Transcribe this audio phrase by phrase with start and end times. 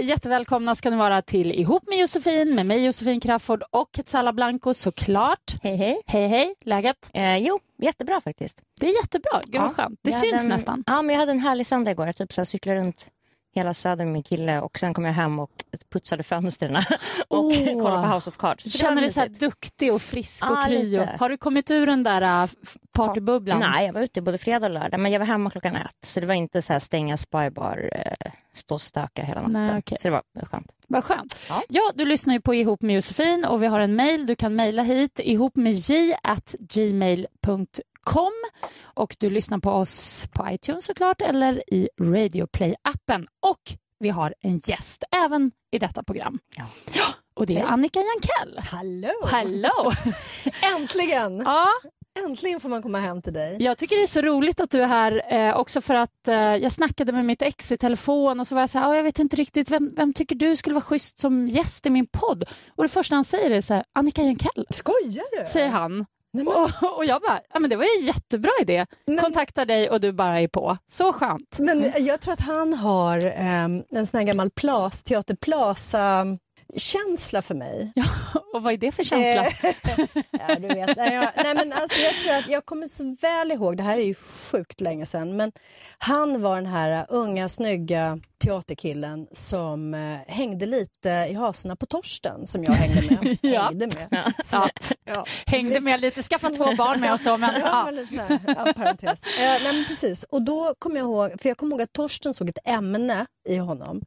[0.00, 4.74] Jättevälkomna ska ni vara till Ihop med Josefin med mig Josefin Crafoord och Quetzala Blanco
[4.74, 5.54] såklart.
[5.62, 6.02] Hej hej.
[6.06, 7.10] Hej, hej, läget?
[7.14, 8.60] Eh, jo, jättebra faktiskt.
[8.80, 10.00] Det är jättebra, gud vad skönt.
[10.02, 10.84] Det Jag syns en, nästan.
[10.86, 12.06] Ja, men jag hade en härlig söndag igår.
[12.06, 13.06] Jag typ så här cyklade runt
[13.58, 15.50] hela söder med min kille och sen kom jag hem och
[15.92, 16.76] putsade fönstren
[17.28, 17.82] och Åh.
[17.82, 18.72] kollade på House of Cards.
[18.72, 19.40] Så Känner dig så här mysigt.
[19.40, 20.76] duktig och frisk och kry?
[20.78, 21.16] och- lite.
[21.20, 23.60] Har du kommit ur den där äh, f- partybubblan?
[23.60, 26.20] Nej, jag var ute både fredag och lördag men jag var hemma klockan ett så
[26.20, 29.52] det var inte så här stänga spybar, eh, stå och stöka hela natten.
[29.66, 29.98] Nej, okej.
[30.00, 30.72] Så det var skönt.
[30.88, 31.36] Vad skönt.
[31.48, 31.62] Ja.
[31.68, 34.26] Ja, du lyssnar ju på Ihop med Josefin och vi har en mejl.
[34.26, 37.66] Du kan mejla hit ihop med j at gmail.com
[38.94, 43.26] och du lyssnar på oss på iTunes såklart eller i Radio Play-appen.
[43.46, 43.62] Och
[43.98, 46.38] vi har en gäst även i detta program.
[46.56, 46.64] Ja.
[47.34, 48.58] och det är Annika Jankell.
[48.70, 49.12] Hallå!
[49.24, 49.92] Hallå!
[50.76, 51.38] Äntligen!
[51.46, 51.68] ja,
[52.26, 53.56] Äntligen får man komma hem till dig.
[53.62, 56.34] jag tycker det är så roligt att du är här eh, också för att eh,
[56.36, 59.02] jag snackade med mitt ex i telefon och så var jag så här, "Ah, jag
[59.02, 62.44] vet inte riktigt, vem, vem tycker du skulle vara schysst som gäst i min podd?
[62.76, 65.46] Och det första han säger är så här, Annika Jankell, Skojar du?
[65.46, 66.06] säger han.
[66.46, 68.86] Och, och jag bara, ja men det var ju en jättebra idé.
[69.06, 70.76] Men- Kontakta dig och du bara är på.
[70.86, 71.58] Så skönt.
[71.58, 75.36] men jag tror att han har ehm, en sån här gammal plas, Teater
[76.72, 77.92] Plaza-känsla för mig.
[78.54, 79.46] Och vad är det för känsla?
[79.46, 79.74] Eh,
[80.48, 80.96] ja, du vet.
[80.96, 83.98] Nej, jag, nej, men alltså, jag tror att jag kommer så väl ihåg, det här
[83.98, 85.52] är ju sjukt länge sedan, men
[85.98, 92.46] han var den här unga snygga teaterkillen som eh, hängde lite i hasorna på Torsten
[92.46, 93.38] som jag hängde med.
[93.52, 93.62] Ja.
[93.62, 94.32] hängde med.
[94.52, 94.68] Ja.
[94.68, 95.24] ett, ja.
[95.46, 97.36] Hängde med lite, skaffa två barn med och så.
[97.36, 97.90] Men, Ja, ja.
[97.90, 99.22] lite ja, parentes.
[99.22, 100.24] Eh, nej, precis.
[100.24, 103.56] Och då kommer jag ihåg, för jag kommer ihåg att Torsten såg ett ämne i
[103.56, 104.02] honom.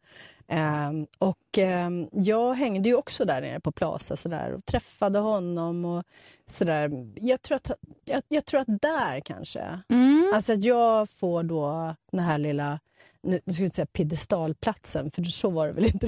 [0.52, 5.20] Ehm, och ehm, jag hängde ju också där nere på Plaza så där, och träffade
[5.20, 6.04] honom och
[6.46, 6.92] sådär.
[7.16, 7.72] Jag tror att,
[8.06, 10.32] jag, jag tror att där kanske, Mm.
[10.36, 12.80] alltså att jag får då den här lilla
[13.24, 16.08] nu nu ska jag inte säga piedestalplatsen, för så var det väl inte.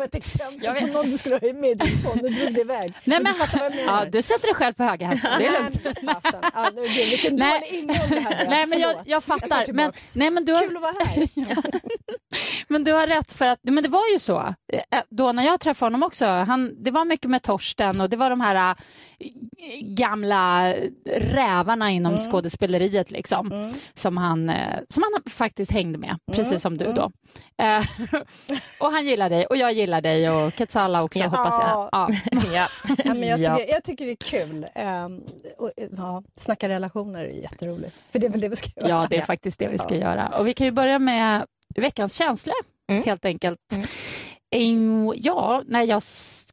[0.00, 2.22] Var ett exempel Jag på någon du skulle ha med i podd.
[2.22, 2.92] Nu drog det iväg.
[3.04, 4.00] Nej, du men, jag menar.
[4.00, 5.38] ja, du sätter dig själv på höga hästar.
[5.38, 5.80] Det är lugnt.
[5.84, 6.40] Nej, men fasen.
[6.54, 7.60] Ja, nu, gud, vilken Nej.
[7.60, 8.50] dålig ingång det här blev.
[8.50, 9.56] Nej, men jag, jag tar fattar.
[9.56, 10.16] men, tillbaks.
[10.16, 11.28] nej, men, du har, Kul att vara här.
[12.68, 14.54] men du har rätt för att, men det var ju så.
[14.72, 18.16] Eh, Då när jag träffade honom också, han, det var mycket med Torsten och det
[18.16, 18.76] var de här
[19.18, 19.26] eh,
[19.80, 20.74] gamla
[21.16, 26.92] rävarna inom skådespeleriet liksom, som, han, eh, som han faktiskt hängde med, precis som du
[26.92, 27.10] då.
[27.62, 27.84] Eh,
[28.80, 31.24] och han gillar dig och jag gillar dig och Quetzala också Ja.
[31.28, 31.88] hoppas jag.
[31.92, 32.08] Ja.
[32.54, 32.68] ja.
[33.04, 33.56] Ja, men jag, Ja.
[33.56, 34.66] tycker, jag tycker det är kul.
[35.04, 35.22] Um,
[35.58, 37.94] och, ja, snacka relationer är jätteroligt.
[38.12, 38.88] För det är väl det vi ska göra.
[38.88, 40.32] Ja, det är faktiskt det vi ska göra.
[40.38, 42.54] Och vi kan ju börja med veckans känslor,
[42.90, 43.02] Mm.
[43.04, 43.58] helt enkelt.
[43.72, 43.86] Mm,
[45.14, 46.02] Ja, när jag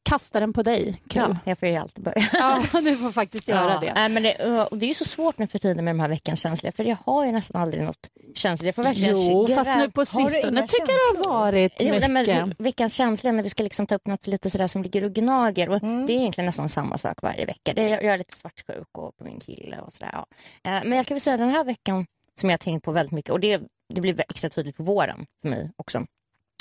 [0.03, 1.01] kastar den på dig.
[1.09, 1.21] Kul.
[1.21, 2.23] ja, jag får ju alltid börja.
[2.33, 3.93] Ja, du får faktiskt göra Ja, det.
[3.93, 6.09] Nej, men det, och det är ju så svårt nu för tiden med de här
[6.09, 8.65] veckans känslor för jag har ju nästan aldrig något känsligt.
[8.65, 11.33] Jag får verkligen Jo, fast nu på sistone tycker jag det har känslor?
[11.33, 12.35] varit Jo, nej, mycket.
[12.35, 15.13] men veckans känsla när vi ska liksom ta upp något lite sådär som ligger och
[15.13, 15.69] gnager.
[15.69, 16.05] Och Mm.
[16.05, 17.73] Det är egentligen nästan samma sak varje vecka.
[17.73, 20.09] Det jag är lite svartsjuk och på min kille och sådär.
[20.13, 20.25] Ja.
[20.71, 22.05] Eh, Men jag kan väl säga den här veckan
[22.39, 23.61] som jag har tänkt på väldigt mycket och det,
[23.93, 26.05] det blir extra tydligt på våren för mig också.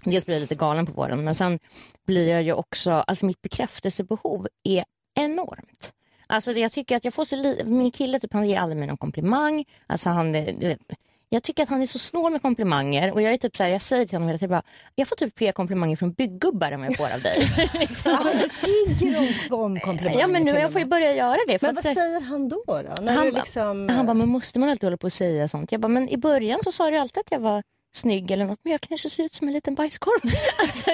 [0.05, 1.59] Dels blir jag lite galen på våren men sen
[2.07, 4.85] blir jag ju också, alltså mitt bekräftelsebehov är
[5.15, 5.93] enormt.
[6.27, 8.97] Alltså jag tycker att jag får så min kille typ, han ger aldrig mig någon
[8.97, 9.65] komplimang.
[9.87, 10.81] Alltså han, eh, vet,
[11.29, 13.71] jag tycker att han är så snål med komplimanger och jag är typ så här,
[13.71, 14.63] jag säger till honom hela tiden bara,
[14.95, 17.69] jag får typ fler komplimanger från byggubbar än vad jag får av dig.
[17.81, 18.13] liksom.
[18.13, 19.19] Ja, du tigger
[19.51, 21.59] om, om komplimanger Ja men nu till jag får ju börja göra det.
[21.59, 22.63] För Men att, vad här, säger han då?
[22.67, 23.03] då?
[23.03, 25.73] När han, du liksom, han bara, men måste man alltid hålla på och säga sånt?
[25.73, 27.63] Jag bara, men i början så sa du alltid att jag var
[27.97, 30.21] snygg eller något, men jag kanske ser ut som en liten bajskorv.
[30.61, 30.91] alltså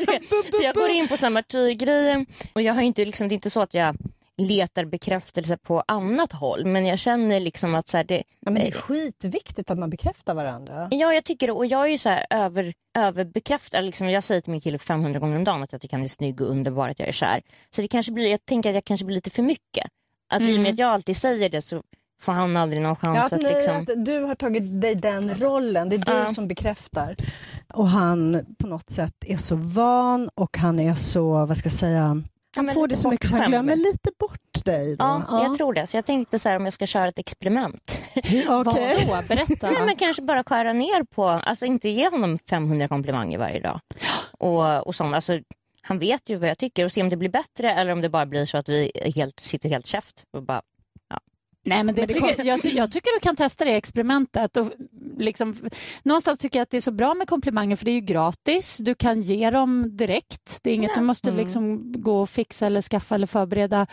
[0.59, 3.51] så jag går in på samma martyrgrejen och jag har inte, liksom, det är inte
[3.51, 3.97] så att jag
[4.37, 8.69] letar bekräftelse på annat håll, men jag känner liksom att så här, det, ja, det
[8.69, 10.89] är skitviktigt att man bekräftar varandra.
[10.91, 11.53] Ja, jag tycker det.
[11.53, 13.81] Och jag är ju så här över, överbekräftad.
[13.81, 16.09] Liksom, jag säger till min kille 500 gånger om dagen att jag tycker han är
[16.09, 17.43] snygg och underbar, att jag är kär.
[17.71, 19.87] Så det kanske blir, jag tänker att jag kanske blir lite för mycket.
[20.29, 21.83] Att i och med att jag alltid säger det så
[22.23, 23.77] får han aldrig någon chans Ja, att, ni, liksom...
[23.77, 26.27] att du har tagit dig den rollen, det är du Ja.
[26.27, 27.17] som bekräftar.
[27.75, 31.73] Och han på något sätt är så van och han är så, vad ska jag
[31.73, 32.23] säga,
[32.57, 34.97] han men får det så mycket så han glömmer lite bort dig.
[34.97, 35.05] Då.
[35.05, 35.87] Ja, jag tror det.
[35.87, 38.01] Så jag tänkte så här om jag ska köra ett experiment.
[38.17, 38.45] Okej.
[38.49, 38.73] Vadå?
[39.29, 39.71] Berätta.
[39.71, 43.81] Nej, men kanske bara skära ner på, alltså inte ge honom 500 komplimanger varje dag.
[44.39, 45.15] Och, och sånt.
[45.15, 45.39] Alltså,
[45.83, 48.09] han vet ju vad jag tycker och se om det blir bättre eller om det
[48.09, 50.63] bara blir så att vi helt, sitter helt käft och bara
[51.65, 54.57] Nej, men det tycker, jag, jag tycker du kan testa det experimentet.
[54.57, 54.73] Och
[55.19, 55.57] liksom,
[56.03, 58.79] någonstans tycker jag att det är så bra med komplimanger för det är ju gratis.
[58.79, 60.61] Du kan ge dem direkt.
[60.63, 63.87] Det är inget du måste liksom gå och fixa eller skaffa eller förbereda.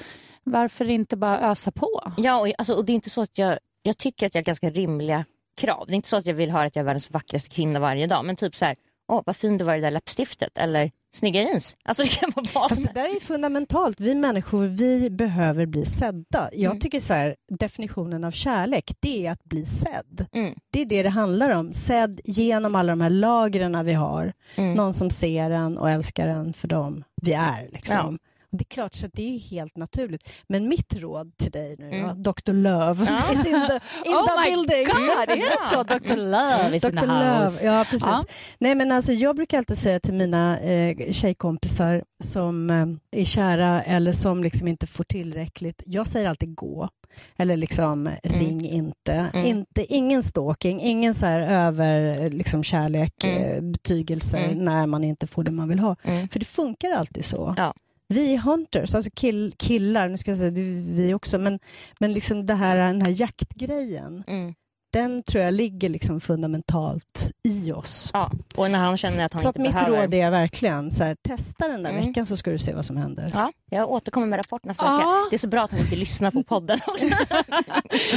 [0.44, 2.14] Varför inte bara ösa på?
[2.18, 4.46] Ja, och, alltså, och det är inte så att jag, jag tycker att jag har
[4.46, 5.26] ganska rimliga
[5.58, 5.86] krav.
[5.88, 8.08] Det är inte så att jag vill höra att jag är världens vackraste kvinna varje
[8.08, 8.26] dag.
[8.26, 8.76] Men typ så här,
[9.08, 10.58] åh vad fin du var i det där läppstiftet.
[10.58, 11.76] Eller snygga jeans.
[11.86, 14.00] Alltså det kan vara vad Fast det där är fundamentalt.
[14.00, 16.50] Vi människor vi behöver bli sedda.
[16.52, 16.80] Jag Mm.
[16.80, 20.26] tycker så här, definitionen av kärlek det är att bli sedd.
[20.34, 20.54] Mm.
[20.74, 21.74] Det är det det handlar om.
[21.74, 24.34] Sedd genom alla de här lagren vi har.
[24.56, 24.74] Mm.
[24.74, 27.70] Någon som ser en och älskar en för dem vi är.
[27.72, 27.98] Liksom.
[28.22, 28.29] Ja.
[28.52, 30.30] Det är klart så det är helt naturligt.
[30.48, 32.24] Men mitt råd till dig nu Mm.
[32.24, 32.54] Dr.
[32.54, 33.32] Love Ja.
[33.34, 33.80] is in the,
[34.10, 34.86] in oh the my building.
[34.86, 35.84] god, är det så?
[35.84, 36.16] Dr.
[36.16, 37.00] Love is in Dr.
[37.00, 37.66] the Love, house.
[37.66, 38.08] ja precis.
[38.08, 38.24] Ja.
[38.60, 43.82] Nej men alltså jag brukar alltid säga till mina eh, tjejkompisar som eh, är kära
[43.84, 46.90] eller som liksom inte får tillräckligt, jag säger alltid gå.
[47.38, 49.14] Eller liksom ring inte.
[49.34, 49.46] Mm.
[49.46, 49.86] inte.
[49.94, 53.44] Ingen stalking, ingen så här över liksom kärlek, Mm.
[53.44, 54.66] eh, betygelser Mm.
[54.66, 55.96] när man inte får det man vill ha.
[56.04, 56.28] Mm.
[56.30, 57.54] För det funkar alltid så.
[57.58, 57.74] Ja.
[58.14, 61.60] Vi hunters, alltså kill, killar, nu ska jag säga det är vi också, men,
[62.00, 64.54] men liksom det här, den här jaktgrejen, Mm.
[64.94, 68.10] den tror jag ligger liksom fundamentalt i oss.
[68.14, 70.02] Ja, och när han känner att han så att inte mitt behöver...
[70.02, 72.06] råd är verkligen så här, testa den där Mm.
[72.06, 73.32] veckan så ska du se vad som händer.
[73.34, 74.92] Ja, jag återkommer med rapport nästa Ja.
[74.98, 75.28] vecka.
[75.30, 77.08] Det är så bra att han inte lyssnar på podden också.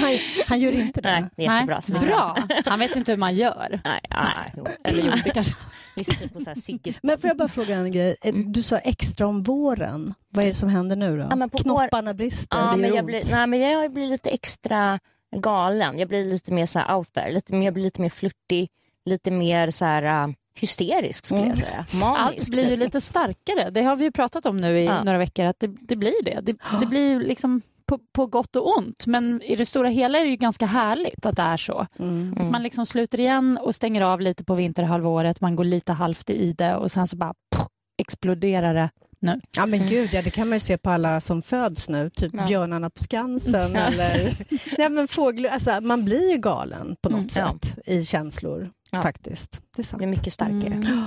[0.01, 1.11] Han, han gör inte det.
[1.21, 1.81] Nej, det är jättebra.
[1.83, 2.37] Så kan- Bra.
[2.67, 3.81] Han vet inte hur man gör.
[3.85, 4.53] Nej, nej.
[4.57, 4.67] jo.
[4.85, 5.55] Eller jo, det kanske...
[5.95, 8.17] Lyssna typ på så här Sigges Men får jag bara fråga en grej?
[8.23, 10.15] Eh, Du sa extra om våren.
[10.29, 11.27] Vad är det som händer nu då?
[11.31, 13.07] Ja, men Knopparna brister, Ja, det men gör jag ont.
[13.07, 14.99] blir, nej, men jag blir lite extra
[15.37, 15.99] galen.
[15.99, 17.33] Jag blir lite mer så här out there.
[17.33, 18.69] Lite mer, jag blir lite mer flörtig,
[19.05, 21.85] lite mer så här uh, hysterisk skulle jag säga.
[22.01, 22.41] Manisk.
[22.41, 23.71] Allt blir ju lite starkare.
[23.71, 25.05] Det har vi ju pratat om nu i Ja.
[25.05, 26.41] några veckor, att det, det blir det.
[26.43, 27.63] Det, det blir liksom
[27.93, 31.27] på, på gott och ont, men i det stora hela är det ju ganska härligt
[31.27, 31.87] att det är så.
[31.99, 32.35] Mm.
[32.41, 36.31] Att man liksom sluter igen och stänger av lite på vinterhalvåret, man går lite halvt
[36.31, 37.67] i det och sen så bara pff,
[38.03, 38.91] exploderar det
[39.21, 39.41] nu.
[39.57, 42.31] Ja men gud, ja, det kan man ju se på alla som föds nu, typ
[42.35, 42.47] Ja.
[42.47, 44.37] björnarna på Skansen eller
[44.79, 45.51] nej, men fåglar.
[45.51, 47.59] Alltså, man blir ju galen på något Mm, ja.
[47.69, 49.01] sätt i känslor Ja.
[49.03, 49.53] faktiskt.
[49.53, 49.99] Det är Jag sant.
[49.99, 50.75] blir mycket starkare.
[50.75, 51.05] Mm.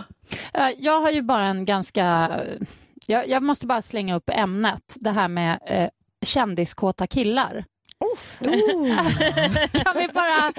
[0.53, 2.31] Eh, Jag har ju bara en ganska...
[3.07, 5.89] Jag, jag måste bara slänga upp ämnet, det här med eh,
[6.25, 7.65] kändiskåta killar.
[7.99, 8.17] Oh.
[9.83, 10.53] Kan vi bara...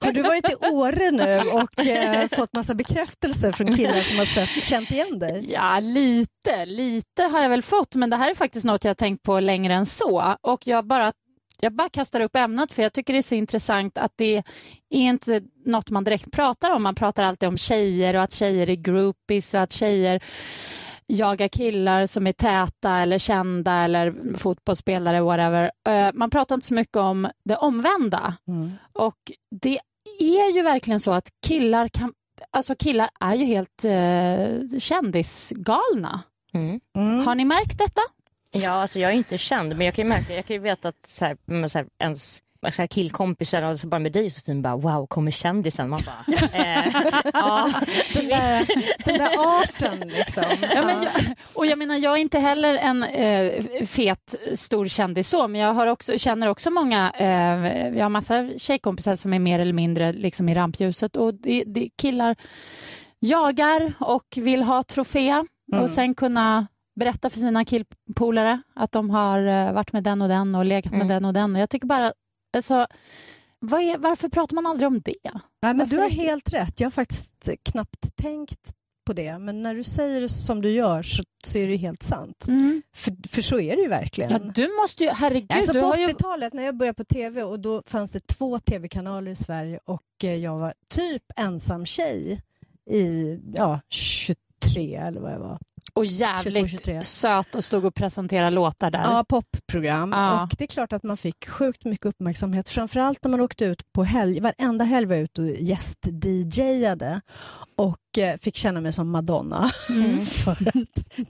[0.00, 4.24] Har du varit i Åre nu och eh, fått massa bekräftelse från killar som har
[4.24, 5.52] sett, känt igen dig?
[5.52, 6.66] Ja, lite.
[6.66, 9.40] Lite har jag väl fått, men det här är faktiskt något jag har tänkt på
[9.40, 10.36] längre än så.
[10.40, 11.12] Och jag bara,
[11.60, 14.44] jag bara kastar upp ämnet för jag tycker det är så intressant att det är
[14.90, 16.82] inte något man direkt pratar om.
[16.82, 20.22] Man pratar alltid om tjejer och att tjejer är groupies och att tjejer
[21.08, 25.70] jagar killar som är täta eller kända eller fotbollsspelare, whatever.
[25.88, 28.36] Eh, Man pratar inte så mycket om det omvända.
[28.92, 29.18] Och
[29.62, 29.78] det
[30.18, 32.12] är ju verkligen så att killar kan
[32.50, 36.22] Alltså killar är ju helt eh, kändisgalna.
[36.54, 36.80] Mm.
[36.96, 37.26] Mm.
[37.26, 38.00] Har ni märkt detta?
[38.52, 40.88] Ja, alltså jag är inte känd, men jag kan ju märka, jag kan ju veta
[40.88, 44.62] att så här, så här, ens så här killkompisar, och så bara med dig Josefin,
[44.62, 45.88] bara wow, kommer kändisen?
[45.88, 46.86] Man bara, eh,
[47.32, 47.70] ja,
[48.14, 48.66] Den, där,
[49.04, 50.44] den där arten liksom.
[50.74, 51.12] Ja, men jag,
[51.54, 55.74] och jag menar, jag är inte heller en eh, fet, stor kändis så, men jag
[55.74, 60.12] har också, känner också många, eh, jag har massa tjejkompisar som är mer eller mindre
[60.12, 62.36] liksom i rampljuset och det, det, killar
[63.20, 65.44] jagar och vill ha trofé
[65.80, 66.66] och sen kunna
[67.00, 70.92] berätta för sina killpolare att de har eh, varit med den och den och legat
[70.92, 71.08] med Mm.
[71.08, 71.54] den och den.
[71.56, 72.12] Och jag tycker bara,
[72.52, 72.86] alltså,
[73.58, 75.30] Vad är, varför pratar man aldrig om det?
[75.62, 76.80] Nej, men du har helt rätt.
[76.80, 78.72] Jag har faktiskt knappt tänkt
[79.06, 79.38] på det.
[79.38, 82.44] Men när du säger det som du gör så, så är det helt sant.
[82.94, 84.30] För, för så är det ju verkligen.
[84.30, 86.06] Ja, du måste ju, herregud, Alltså på har ju...
[86.06, 90.24] 80-talet när jag började på tv och då fanns det två tv-kanaler i Sverige och
[90.24, 92.42] eh, jag var typ ensam tjej
[92.90, 95.58] i ja, 23 eller vad jag var.
[95.96, 97.02] Och 22, jävligt 23.
[97.02, 99.02] söt och stod och presenterade låtar där.
[99.02, 100.12] Ja, popprogram.
[100.12, 100.42] Ja.
[100.42, 102.68] Och det är klart att man fick sjukt mycket uppmärksamhet.
[102.68, 104.40] Framförallt när man åkte ut på helg.
[104.40, 107.20] Varenda helg var jag ute och gäst-DJade
[107.76, 107.96] och
[108.40, 109.68] fick känna mig som Madonna.
[110.44, 110.58] För att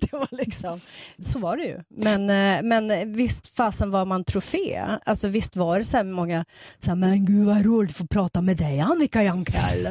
[0.01, 0.81] det var liksom,
[1.23, 1.81] så var det ju.
[1.89, 4.83] Men, eh, men visst fasen var man trofé.
[5.05, 6.45] Alltså visst var det så många,
[6.79, 9.89] så här, men gud vad roligt att få prata med dig Annika Jankell.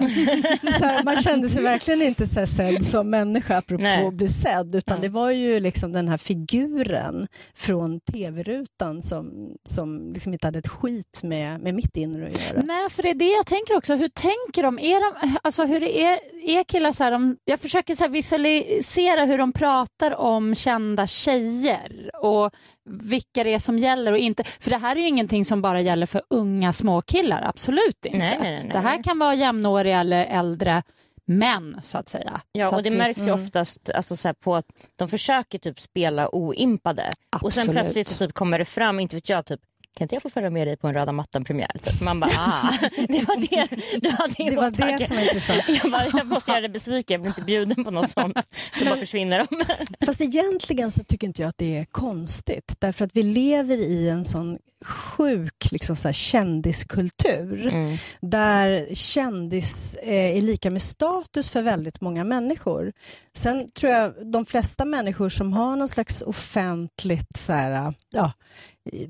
[1.06, 4.08] man kände sig verkligen inte så här sedd som människa apropå Nej.
[4.08, 5.02] att bli sedd utan Ja.
[5.02, 10.68] det var ju liksom den här figuren från tv-rutan som, som liksom inte hade ett
[10.68, 12.62] skit med, med mitt inre att göra.
[12.64, 13.96] Nej, för det är det jag tänker också.
[13.96, 14.80] Hur tänker de?
[14.80, 19.38] Är, de, alltså, hur är, är killar så här, de, jag försöker så visualisera hur
[19.38, 22.52] de pratar om kända tjejer och
[22.90, 24.44] vilka det är som gäller och inte.
[24.44, 28.18] För det här är ju ingenting som bara gäller för unga småkillar, absolut inte.
[28.18, 28.70] Nej, nej, nej.
[28.74, 30.84] Det här kan vara jämnåriga eller äldre
[31.28, 32.42] män så att säga.
[32.52, 33.44] Ja, så och det att märks ju mm.
[33.44, 34.66] oftast alltså, så på att
[34.96, 37.12] de försöker typ spela oimpade
[37.42, 37.82] och sen Absolut.
[37.82, 39.62] plötsligt så typ, kommer det fram, inte vet jag, typ
[39.96, 41.72] kan inte jag få följa med dig på en röda mattan-premiär?
[41.84, 42.02] Typ.
[42.02, 42.72] Man bara, ah,
[43.08, 43.68] det var det
[44.02, 44.98] du hade i Det var åtanke.
[44.98, 45.64] det som var intressant.
[45.84, 48.38] Jag, bara, jag måste göra dig besviken, jag blir inte bjuden på något sånt.
[48.80, 49.66] Så bara försvinner de.
[50.06, 52.76] Fast egentligen så tycker inte jag att det är konstigt.
[52.80, 57.68] Därför att vi lever i en sån sjuk liksom så här, kändiskultur.
[57.68, 57.98] Mm.
[58.22, 62.94] Där kändis eh, är lika med status för väldigt många människor.
[63.38, 68.32] Sen tror jag de flesta människor som har någon slags offentligt, så här, ja,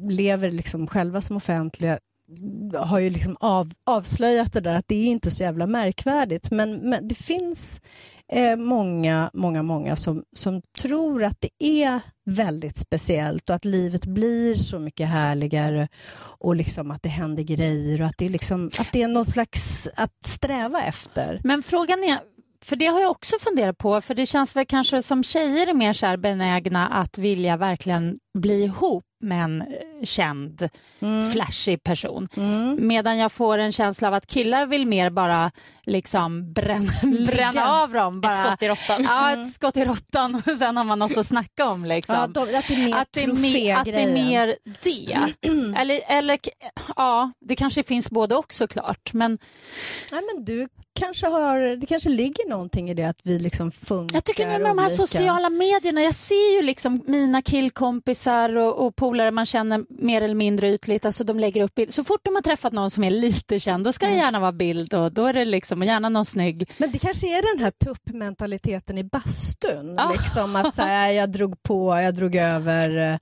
[0.10, 2.00] lever liksom själva som offentliga
[2.76, 6.52] har ju liksom av, avslöjat det där att det är inte så jävla märkvärdigt.
[6.52, 7.82] Men, men det finns
[8.32, 14.06] eh, många, många, många som, som tror att det är väldigt speciellt och att livet
[14.06, 15.88] blir så mycket härligare
[16.40, 19.26] och liksom att det händer grejer och att det är, liksom, att det är någon
[19.26, 21.42] slags att sträva efter.
[21.44, 22.20] Men frågan är,
[22.66, 25.74] för det har jag också funderat på, för det känns väl kanske som tjejer är
[25.74, 29.68] mer så här benägna att vilja verkligen bli ihop med en eh,
[30.04, 30.70] känd,
[31.34, 32.28] flashig person.
[32.80, 35.52] Medan jag får en känsla av att killar vill mer bara
[35.84, 36.92] liksom bränna,
[37.28, 38.22] bränna av dem.
[38.22, 39.04] Bara, Ett skott i råttan.
[39.04, 41.86] Ja, ett skott i råttan och sen har man något att snacka om.
[41.86, 42.16] Liksom.
[42.16, 45.80] Ja, de, att det är mer att det är, mer, att det är mer det.
[45.80, 46.40] eller, eller
[46.96, 49.14] ja, det kanske finns både och såklart.
[49.14, 49.38] Men
[50.12, 54.16] Nej, men du kanske har, det kanske ligger någonting i det att vi liksom funkar
[54.16, 54.90] Jag tycker nu med de här olika.
[54.90, 60.36] sociala medierna, jag ser ju liksom mina killkompisar och, och polare man känner mer eller
[60.36, 61.94] mindre ytligt, alltså de lägger upp bild.
[61.94, 64.52] Så fort de har träffat någon som är lite känd, då ska det gärna vara
[64.52, 66.70] bild och då är det liksom, gärna någon snygg.
[66.78, 69.96] Men det kanske är den här tuppmentaliteten i bastun.
[69.98, 70.12] Ja.
[70.18, 73.18] Liksom att så här, jag drog på, jag drog över eh,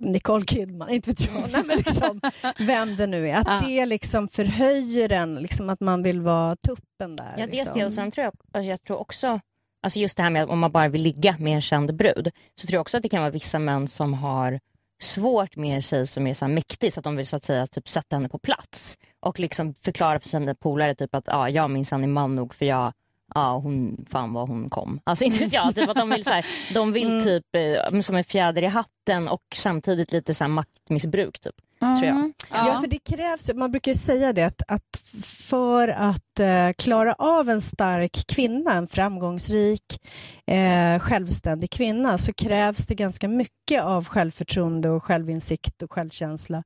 [0.00, 2.20] Nicole Kidman, inte vet jag, Nej, men liksom,
[2.58, 3.34] vem det nu är.
[3.34, 3.62] Att Ja.
[3.68, 7.34] det liksom förhöjer en, liksom att man vill vara tuppen där.
[7.36, 7.78] Ja, dels liksom.
[7.78, 9.40] det och sen tror jag, alltså jag tror också,
[9.82, 12.30] alltså just det här med att om man bara vill ligga med en känd brud,
[12.54, 14.60] så tror jag också att det kan vara vissa män som har
[15.02, 17.66] svårt med en tjej som är så mäktig så att de vill så att säga
[17.66, 21.70] typ sätta henne på plats och liksom förklara för sina polare typ att ah, jag
[21.70, 22.92] minsann är man nog för jag
[23.34, 25.00] Ja, hon, fan vad hon kom.
[25.04, 27.44] Alltså inte vet jag, typ att de vill, så här, de vill typ
[27.92, 31.54] eh, som en fjäder i hatten och samtidigt lite så här maktmissbruk typ.
[31.82, 32.32] Tror jag.
[32.50, 32.80] Ja.
[32.80, 37.48] för det krävs, man brukar ju säga det att, att för att eh, klara av
[37.48, 40.00] en stark kvinna, en framgångsrik,
[40.46, 46.62] eh, självständig kvinna så krävs det ganska mycket av självförtroende och självinsikt och självkänsla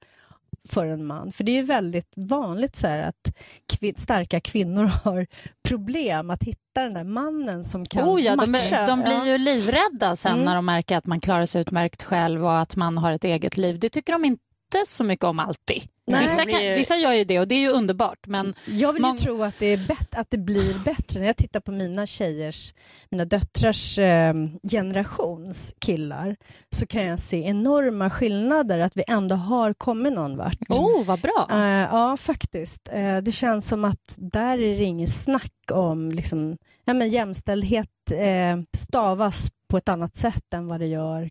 [0.67, 1.33] för en man.
[1.33, 3.33] För det är ju väldigt vanligt så att
[3.73, 5.27] kvin- starka kvinnor har
[5.69, 8.87] problem att hitta den där mannen som kan Oh ja, de, matcha.
[8.87, 9.27] de blir Ja.
[9.27, 10.45] ju livrädda sen Mm.
[10.45, 13.57] när de märker att man klarar sig utmärkt själv och att man har ett eget
[13.57, 13.79] liv.
[13.79, 14.41] Det tycker de inte
[14.87, 15.83] så mycket om alltid.
[16.07, 16.23] Nej.
[16.23, 18.27] Vissa, kan, vissa gör ju det och det är ju underbart.
[18.27, 21.21] Men Jag vill ju tro att det, är att det blir bättre.
[21.21, 22.75] När jag tittar på mina tjejers,
[23.11, 24.35] mina döttrars eh,
[24.71, 26.37] generations killar
[26.75, 30.59] så kan jag se enorma skillnader, att vi ändå har kommit någon vart.
[30.69, 31.47] oh, vad bra.
[31.51, 32.89] Eh, ja, faktiskt.
[32.93, 37.89] Eh, det känns som att där är det inget snack om liksom, ja, men jämställdhet
[38.11, 41.29] eh, stavas på ett annat sätt än vad det gör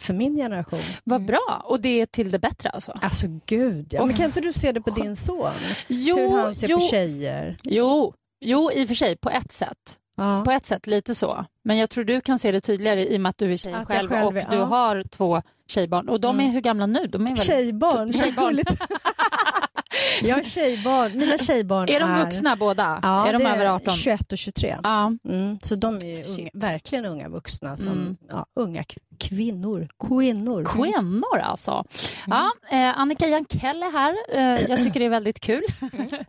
[0.00, 0.80] för min generation.
[1.04, 1.62] Vad bra.
[1.64, 2.92] Och det är till det bättre alltså?
[3.02, 4.06] Alltså gud, ja.
[4.06, 5.50] Men kan inte du se det på din son?
[5.88, 7.56] Jo, Hur han ser jo, på tjejer?
[7.64, 9.98] jo, jo, i och för sig på ett sätt.
[10.16, 10.42] Ja.
[10.44, 11.44] På ett sätt lite så.
[11.64, 13.74] Men jag tror du kan se det tydligare i och med att du är tjej
[13.88, 14.64] själv, själv och är- du ja.
[14.64, 16.08] har två tjejbarn.
[16.08, 16.54] Och de är Mm.
[16.54, 17.06] hur gamla nu?
[17.06, 17.36] De är väl...
[17.36, 18.12] Tjejbarn.
[18.12, 18.58] Tjejbarn.
[20.22, 21.18] Jag har tjejbarn.
[21.18, 23.00] Mina tjejbarn Är de vuxna båda?
[23.02, 23.94] Ja, är de det över 18?
[23.94, 24.76] 21 och 23.
[24.82, 25.12] Ja.
[25.28, 28.16] Mm, så de är unga, verkligen unga vuxna, som, Mm.
[28.30, 28.84] ja, unga
[29.20, 29.88] kvinnor.
[30.08, 30.64] Kvinnor.
[30.64, 31.84] Kvinnor alltså.
[32.26, 34.14] Ja, eh, Annika Jankell är här.
[34.32, 35.62] Eh, jag tycker det är väldigt kul.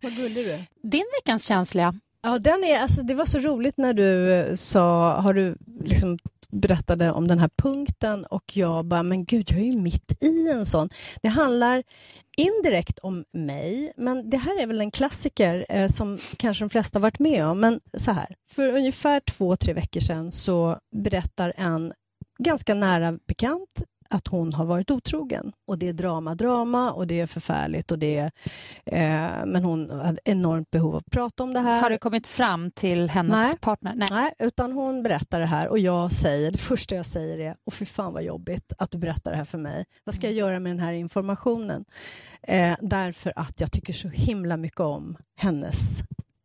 [0.02, 0.66] Vad gullig du är.
[0.84, 1.94] Din veckans känsliga.
[2.26, 6.18] Ja, den är, alltså, det var så roligt när du eh, sa, har du liksom
[6.52, 10.50] berättade om den här punkten och jag bara, men gud, jag är ju mitt i
[10.52, 10.90] en sån.
[11.22, 11.84] Det handlar
[12.38, 17.00] indirekt om mig, men det här är väl en klassiker eh, som kanske de flesta
[17.00, 17.60] varit med om.
[17.60, 21.94] Men så här, för ungefär två, tre veckor sedan så berättar en
[22.40, 23.84] ganska nära bekant
[24.16, 25.52] att hon har varit otrogen.
[25.68, 27.92] Och det är drama, drama och det är förfärligt.
[27.92, 28.32] Och det är,
[28.86, 31.82] eh, men hon hade enormt behov av att prata om det här.
[31.82, 33.58] Har det kommit fram till hennes Nej.
[33.62, 33.94] partner?
[33.96, 34.08] Nej.
[34.12, 37.74] Nej, utan hon berättar det här och jag säger, det första jag säger är, åh
[37.74, 39.86] fy fan vad jobbigt att du berättar det här för mig.
[40.04, 41.86] Vad ska jag göra med den här informationen?
[42.42, 46.00] Eh, därför att jag tycker så himla mycket om hennes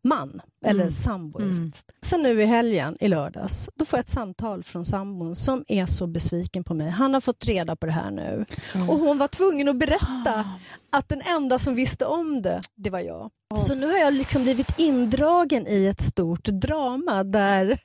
[0.04, 0.92] man, eller Mm.
[0.92, 1.38] sambo.
[1.40, 1.70] Mm.
[2.02, 5.86] Sen nu i helgen, i lördags, då får jag ett samtal från sambon som är
[5.86, 6.90] så besviken på mig.
[6.90, 8.44] Han har fått reda på det här nu
[8.88, 10.44] och hon var tvungen att berätta
[10.92, 13.30] att den enda som visste om det, det var jag.
[13.58, 17.78] Så nu har jag liksom blivit indragen i ett stort drama där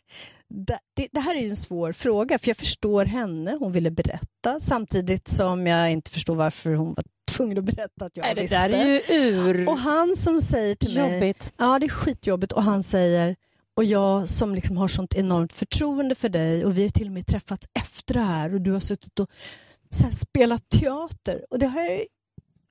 [0.96, 5.28] det, det här är en svår fråga för jag förstår henne, hon ville berätta samtidigt
[5.28, 7.04] som jag inte förstår varför hon var
[7.38, 8.68] tvungen att berätta att jag Nej, det visste.
[8.68, 9.70] där är ju ur...
[9.70, 11.52] Och han som säger till mig, Jobbigt.
[11.58, 13.36] ja det är skitjobbigt och han säger
[13.78, 17.14] och jag som liksom har sånt enormt förtroende för dig och vi har till och
[17.14, 19.30] med träffats efter det här och du har suttit och
[19.90, 22.02] så spelat teater och det har jag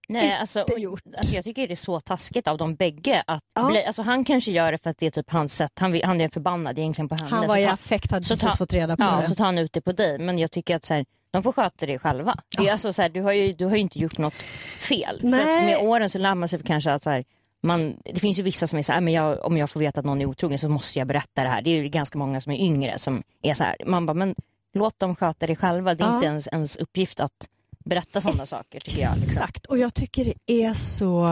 [0.09, 1.02] Nej, alltså, inte och- gjort.
[1.16, 3.23] Alltså, jag tycker det är så taskigt av dem bägge.
[3.26, 3.68] Att Ja.
[3.68, 5.73] bli, alltså, han kanske gör det för att det är typ hans sätt.
[5.80, 7.28] Han, han är förbannad egentligen på henne.
[7.30, 9.28] Han var i affekt, hade så precis ta- fått reda på Ja, det.
[9.28, 10.18] så tar han ut det på dig.
[10.18, 11.04] Men jag tycker att så här,
[11.35, 12.37] de får sköta det själva.
[12.59, 14.35] Det är alltså, så här, du, har ju, du har ju inte gjort något
[14.79, 15.19] fel.
[15.21, 15.59] För Nej.
[15.59, 17.25] att med åren så lär man sig kanske att så här,
[17.62, 20.00] man, det finns ju vissa som är så här, men jag, om jag får veta
[20.00, 21.62] att någon är otrogen så måste jag berätta det här.
[21.62, 23.76] Det är ju ganska många som är yngre som är så här.
[23.87, 24.35] Man bara, men
[24.75, 25.95] låt dem sköta det själva.
[25.95, 26.14] Det är Ja.
[26.14, 27.49] inte ens, ens uppgift att
[27.85, 29.11] berätta sådana saker tycker jag.
[29.16, 29.25] Liksom.
[29.31, 31.29] Exakt, och jag tycker det är så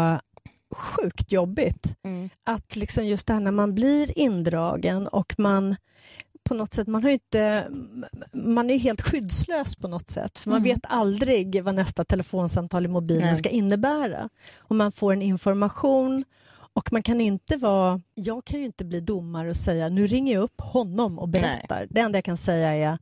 [0.77, 2.31] sjukt jobbigt Mm.
[2.47, 5.77] att liksom just det här när man blir indragen och man
[6.45, 7.67] på något sätt, man har inte,
[8.33, 10.75] man är helt skyddslös på något sätt för man Mm.
[10.75, 13.37] vet aldrig vad nästa telefonsamtal i mobilen Nej.
[13.37, 14.29] ska innebära.
[14.59, 16.25] Och man får en information
[16.75, 20.35] och man kan inte vara, jag kan ju inte bli domare och säga nu ringer
[20.35, 21.87] jag upp honom och berättar.
[21.91, 22.99] Det enda jag kan säga är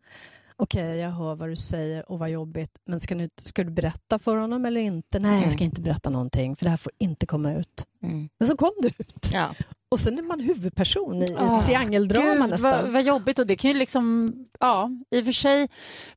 [0.63, 4.19] okej jag hör vad du säger och vad jobbigt men ska, nu, ska du berätta
[4.19, 5.19] för honom eller inte?
[5.19, 7.85] Nej jag ska inte berätta någonting för det här får inte komma ut.
[8.03, 8.29] Mm.
[8.39, 9.31] Men så kom det ut.
[9.33, 9.55] Ja.
[9.91, 12.71] Och sen är man huvudperson i ett triangeldrama Gud, nästan.
[12.83, 15.69] vad, vad jobbigt och det kan ju liksom, ja, i och för sig,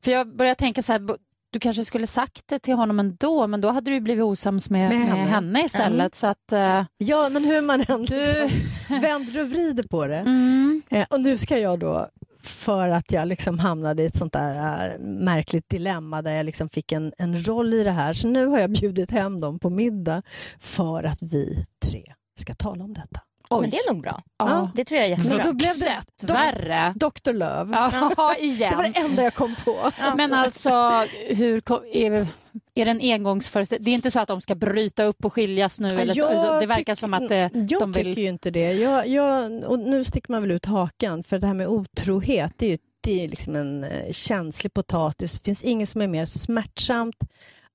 [0.04, 1.00] för jag börjar tänka så här,
[1.50, 4.70] du kanske skulle sagt det till honom ändå, men då hade du ju blivit osams
[4.70, 5.20] med, Med med, henne.
[5.30, 5.64] henne.
[5.64, 6.14] istället.
[6.14, 8.48] Så att, eh, Ja, men hur man än Du- liksom
[9.00, 10.16] vänder och vrider på det.
[10.26, 12.08] mm, Eh, och nu ska jag då,
[12.44, 16.68] för att jag liksom hamnade i ett sånt där äh, märkligt dilemma där jag liksom
[16.68, 19.70] fick en, en roll i det här, så nu har jag bjudit hem dem på
[19.70, 20.22] middag
[20.60, 23.20] för att vi tre ska tala om detta.
[23.60, 24.22] Men det är nog bra.
[24.38, 24.70] ja.
[24.74, 25.44] Det tror jag är jättebra.
[25.44, 26.94] Då blev det dok- värre.
[26.96, 27.32] Dr.
[27.32, 27.70] Löv.
[28.16, 28.70] Ja, igen.
[28.70, 29.90] Det var det enda jag kom på.
[30.16, 30.70] Men alltså,
[31.28, 32.26] hur, ko- är,
[32.74, 33.84] är det en engångsföreställning?
[33.84, 35.88] Det är inte så att de ska bryta upp och skiljas nu?
[35.88, 38.04] Eller så, Jag så, det verkar tycker- som att det, Jag de vill...
[38.04, 38.72] tycker ju inte det.
[38.72, 42.66] Jag, jag, och nu sticker man väl ut hakan, för det här med otrohet det
[42.66, 45.38] är ju det är liksom en eh, känslig potatis.
[45.38, 47.16] Det finns inget som är mer smärtsamt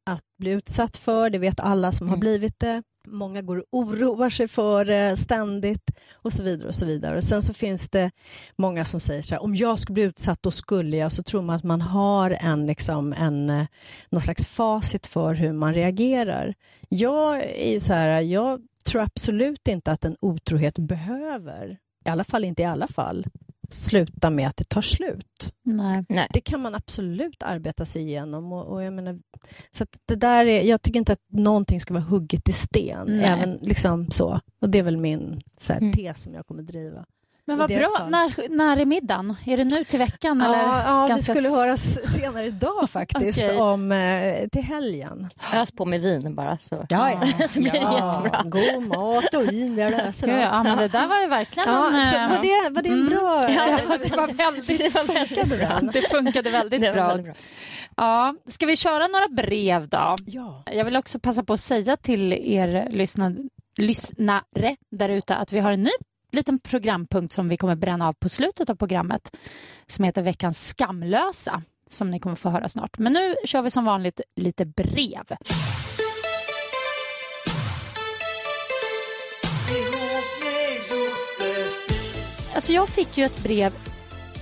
[0.10, 1.30] att bli utsatt för.
[1.30, 2.20] Det vet alla som har Mm.
[2.20, 2.84] blivit det.
[3.08, 6.68] Många går och oroar sig för det ständigt och så vidare.
[6.68, 7.18] och så vidare.
[7.18, 8.12] Och Sen så finns det
[8.58, 11.42] många som säger så här, om jag skulle bli utsatt då skulle jag, så tror
[11.42, 13.66] man att man har en, liksom, en, eh,
[14.10, 16.54] någon slags facit för hur man reagerar.
[16.90, 22.24] Jag är ju så här, jag tror absolut inte att en otrohet behöver, i alla
[22.24, 23.28] fall inte i alla fall,
[23.70, 25.54] sluta med att det tar slut.
[25.64, 26.06] Nej.
[26.10, 26.28] Nej.
[26.34, 28.54] Det kan man absolut arbeta sig igenom.
[28.54, 29.20] Och, och jag, menar,
[29.72, 33.08] så att det där är, jag tycker inte att någonting ska vara hugget i sten.
[33.08, 33.26] Nej.
[33.26, 34.40] Även liksom så.
[34.62, 35.94] Och det är väl min så här, Mm.
[35.94, 37.06] tes som jag kommer driva.
[37.50, 37.86] Men vad bra.
[37.98, 38.10] fall.
[38.10, 39.36] När, när är middagen?
[39.46, 40.42] Är det nu till veckan?
[40.42, 43.58] eller Ja, ja vi ganska skulle höras senare idag faktiskt Okej.
[43.58, 45.30] om eh, till helgen.
[45.54, 46.58] Ös på med vin bara.
[46.58, 46.86] Så.
[46.90, 47.48] Ja, ja.
[47.48, 48.44] så blir det jättebra.
[48.46, 51.88] God mat och vin, jag löser Gud, ja, men det där var ju verkligen Ja,
[51.88, 52.10] en...
[52.10, 53.10] så var, det, var det en Mm.
[53.10, 53.50] bra...
[53.52, 54.98] Ja, det var väldigt...
[54.98, 55.90] Funkade den?
[55.94, 57.08] Det funkade väldigt Det bra.
[57.08, 57.34] väldigt bra.
[57.98, 60.16] Ja, ska vi köra några brev då?
[60.26, 60.64] Ja.
[60.72, 63.32] Jag vill också passa på att säga till er lyssna,
[63.78, 65.90] lyssnare där ute att vi har en ny
[66.32, 69.38] liten programpunkt som vi kommer bränna av på slutet av programmet
[69.88, 72.98] som heter veckans skamlösa som ni kommer få höra snart.
[72.98, 75.24] Men nu kör vi som vanligt lite brev.
[82.56, 83.74] Alltså jag fick ju ett brev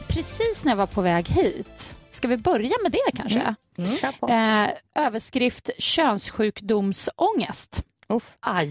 [0.08, 1.98] precis när jag var på väg hit.
[2.10, 3.56] Ska vi börja med det kanske?
[3.78, 3.92] Mm.
[4.22, 4.66] Mm.
[4.66, 4.70] Eh,
[5.06, 7.84] överskrift könssjukdomsångest.
[8.42, 8.70] Aj.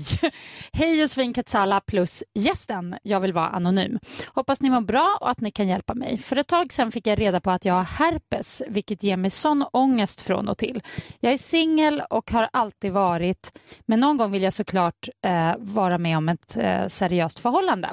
[0.73, 2.97] Hej Josefin Katsala plus gästen.
[3.03, 3.99] Jag vill vara anonym.
[4.35, 6.19] Hoppas ni mår bra och att ni kan hjälpa mig.
[6.19, 9.31] För ett tag sedan fick jag reda på att jag har herpes vilket ger mig
[9.31, 10.83] sån ångest från och till.
[11.21, 15.99] Jag är singel och har alltid varit men någon gång vill jag såklart eh, vara
[15.99, 17.89] med om ett eh, seriöst förhållande.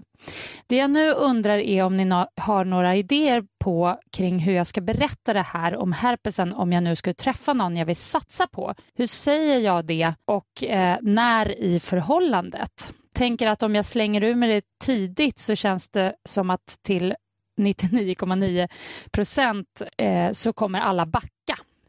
[0.67, 4.67] Det jag nu undrar är om ni no- har några idéer på kring hur jag
[4.67, 8.47] ska berätta det här om herpesen om jag nu skulle träffa någon jag vill satsa
[8.47, 8.73] på.
[8.95, 12.93] Hur säger jag det och eh, när i förhållandet?
[13.15, 17.15] Tänker att om jag slänger ur mig det tidigt så känns det som att till
[17.61, 18.67] 99,9
[19.11, 21.29] procent eh, så kommer alla backa.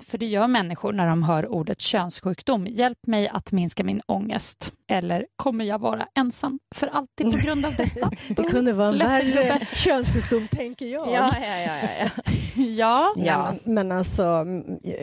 [0.06, 2.66] För det gör människor när de hör ordet könssjukdom.
[2.66, 4.72] Hjälp mig att minska min ångest.
[4.90, 8.10] Eller kommer jag vara ensam för alltid på grund av detta?
[8.28, 11.08] Det kunde vara en värre könssjukdom, tänker jag.
[11.08, 12.22] Ja, ja, ja, ja, ja.
[12.62, 13.54] Ja, Ja.
[13.64, 14.46] Men, men alltså,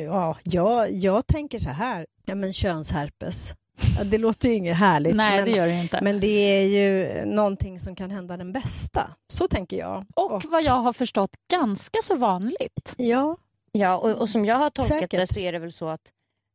[0.05, 3.53] ja, jag, jag tänker så här, ja, men könsherpes,
[3.97, 5.15] ja, det låter ju inget härligt.
[5.15, 5.99] nej men, det gör det inte.
[6.01, 9.15] men det är ju någonting som kan hända den bästa.
[9.33, 10.05] Så tänker jag.
[10.15, 12.93] Och vad jag har förstått ganska så vanligt.
[12.97, 13.37] Ja,
[13.73, 15.19] Ja, och, och som jag har tolkat Säkert.
[15.19, 16.01] det så är det väl så att,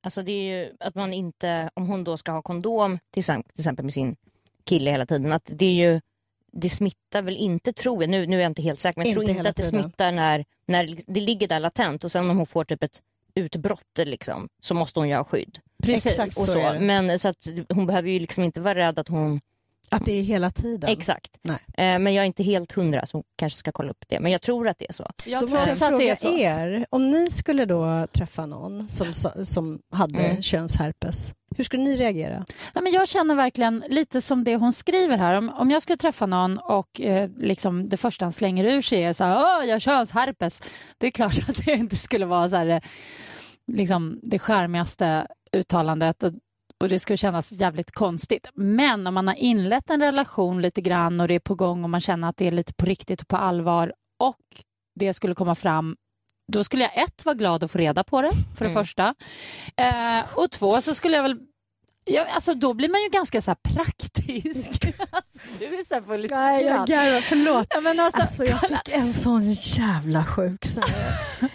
[0.05, 3.53] alltså det är ju att man inte, om hon då ska ha kondom till exempel,
[3.53, 4.17] till exempel med sin
[4.65, 6.01] kille hela tiden, att det är ju,
[6.53, 9.11] det smittar väl inte tror jag, nu, nu är jag inte helt säker, men jag
[9.23, 9.83] Inte tror inte att det tiden.
[9.83, 13.03] smittar när, när det ligger där latent och sen om hon får typ ett
[13.35, 15.59] utbrott liksom, så måste hon ju ha skydd.
[15.83, 16.07] Precis.
[16.13, 16.37] Exakt.
[16.39, 16.59] Och Så så.
[16.59, 16.81] är det.
[16.81, 19.41] Men så att hon behöver ju liksom inte vara rädd att hon...
[19.91, 20.91] att det är hela tiden.
[20.91, 21.31] Exakt.
[21.43, 21.57] Nej.
[21.95, 24.21] Eh, men jag är inte helt hundra så hon kanske ska kolla upp det.
[24.21, 25.11] Men jag tror att det är så.
[25.27, 26.39] Jag Då tror måste jag att det fråga är så.
[26.39, 30.43] er, om ni skulle då träffa någon som, som hade Mm.
[30.43, 32.45] könsherpes, hur skulle ni reagera?
[32.75, 35.35] Nej, men jag känner verkligen lite som det hon skriver här.
[35.35, 39.03] Om, om jag skulle träffa någon och eh, liksom det första han slänger ur sig
[39.05, 40.63] är så här, Åh, jag har könsherpes.
[40.99, 42.81] Det är klart att det inte skulle vara så här, eh,
[43.73, 46.33] liksom, det skärmigaste uttalandet och,
[46.89, 48.47] det skulle kännas jävligt konstigt.
[48.55, 51.91] Men om man har inlett en relation lite grann och det är på gång och
[51.91, 53.93] man känner att det är lite på riktigt och på allvar
[54.25, 54.41] och
[55.01, 55.97] det skulle komma fram
[56.53, 58.85] då skulle jag ett vara glad att få reda på det, för det Mm.
[58.85, 59.15] första.
[59.77, 61.39] Eh, och två så skulle jag väl
[62.11, 64.87] Ja, alltså då blir man ju ganska så här praktisk.
[65.11, 67.67] alltså, du är så här full Nej, jag garvar, förlåt.
[67.71, 68.77] Ja, men alltså, Alltså jag kolla.
[68.85, 71.51] fick en sån jävla sjuk så här,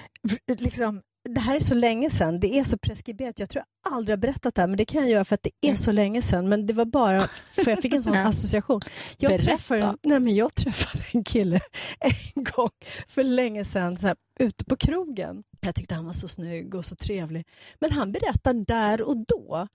[0.64, 3.40] liksom, Det här är så länge sedan, det är så preskriberat.
[3.40, 5.44] Jag tror jag aldrig har berättat det här men det kan jag göra för att
[5.44, 6.50] det är så länge sedan.
[6.50, 8.82] Men det var bara för jag fick en sån association.
[9.18, 9.46] Jag Berätta.
[9.46, 11.60] träffade, nej men jag träffade en kille
[12.00, 12.70] en gång
[13.08, 15.44] för länge sedan så här, ute på krogen.
[15.60, 17.48] Jag tyckte han var så snygg och så trevlig.
[17.80, 19.68] Men han berättade där och då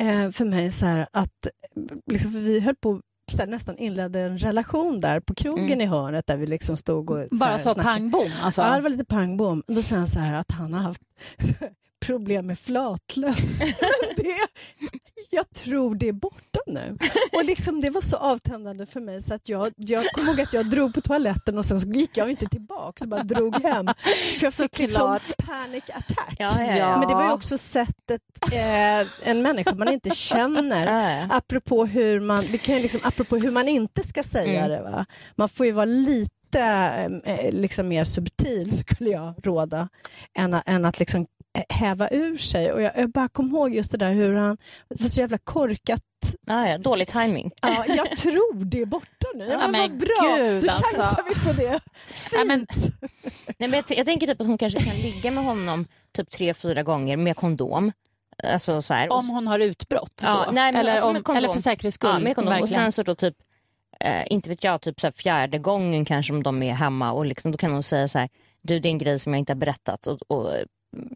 [0.00, 1.46] eh, för mig så här att,
[2.10, 3.00] liksom, för vi höll på
[3.38, 5.80] här, nästan inledde en relation där på krogen Mm.
[5.80, 7.82] i hörnet där vi liksom stod och Bara här så snackade.
[7.84, 8.28] pang bom.
[8.42, 8.62] Alltså.
[8.62, 9.62] Ja, det var lite pang bom.
[9.66, 11.02] Då sa han så här att han har haft
[12.02, 13.58] problem med flatlös.
[14.16, 14.36] det,
[15.30, 16.96] jag tror det är borta nu.
[17.32, 20.52] Och liksom, det var så avtändande för mig så att jag, jag kommer ihåg att
[20.52, 23.86] jag drog på toaletten och sen så gick jag inte tillbaka så bara drog hem.
[24.38, 26.34] För jag fick liksom panic attack.
[26.38, 26.98] Ja, ja, ja.
[26.98, 32.44] Men det var ju också sättet eh, en människa man inte känner apropå hur man,
[32.52, 34.70] det kan liksom, apropå hur man inte ska säga Mm.
[34.70, 34.90] det.
[34.90, 35.06] Va?
[35.36, 36.32] Man får ju vara lite
[37.24, 39.88] eh, liksom mer subtil skulle jag råda
[40.38, 41.26] än, än att liksom
[41.68, 42.72] häva ur sig.
[42.72, 44.56] Och jag, jag bara kom ihåg just det där hur han,
[44.88, 46.02] det var så jävla korkat.
[46.46, 46.78] Ja, ja.
[46.78, 47.50] Dålig timing.
[47.62, 49.44] Ja, jag tror det är borta nu.
[49.44, 50.82] Ja, Ja, men men vad bra, gud, då alltså.
[50.82, 51.80] chansar vi på det.
[52.32, 52.66] Nej, men,
[53.58, 55.86] Nej, men jag, jag tänker typ att hon kanske kan ligga med honom
[56.16, 57.92] typ tre, fyra gånger med kondom.
[58.44, 59.10] Alltså så här.
[59.10, 60.52] Och om hon har utbrott Ja, då?
[60.52, 62.10] nej, men eller, alltså om, eller för säkerhets skull.
[62.10, 62.54] Ja, med kondom.
[62.54, 62.82] Och verkligen.
[62.82, 63.34] sen så då typ,
[64.00, 67.26] eh, inte vet jag, typ så här fjärde gången kanske om de är hemma och
[67.26, 68.28] liksom, då kan hon säga så här,
[68.62, 70.52] du det är en grej som jag inte har berättat och, och,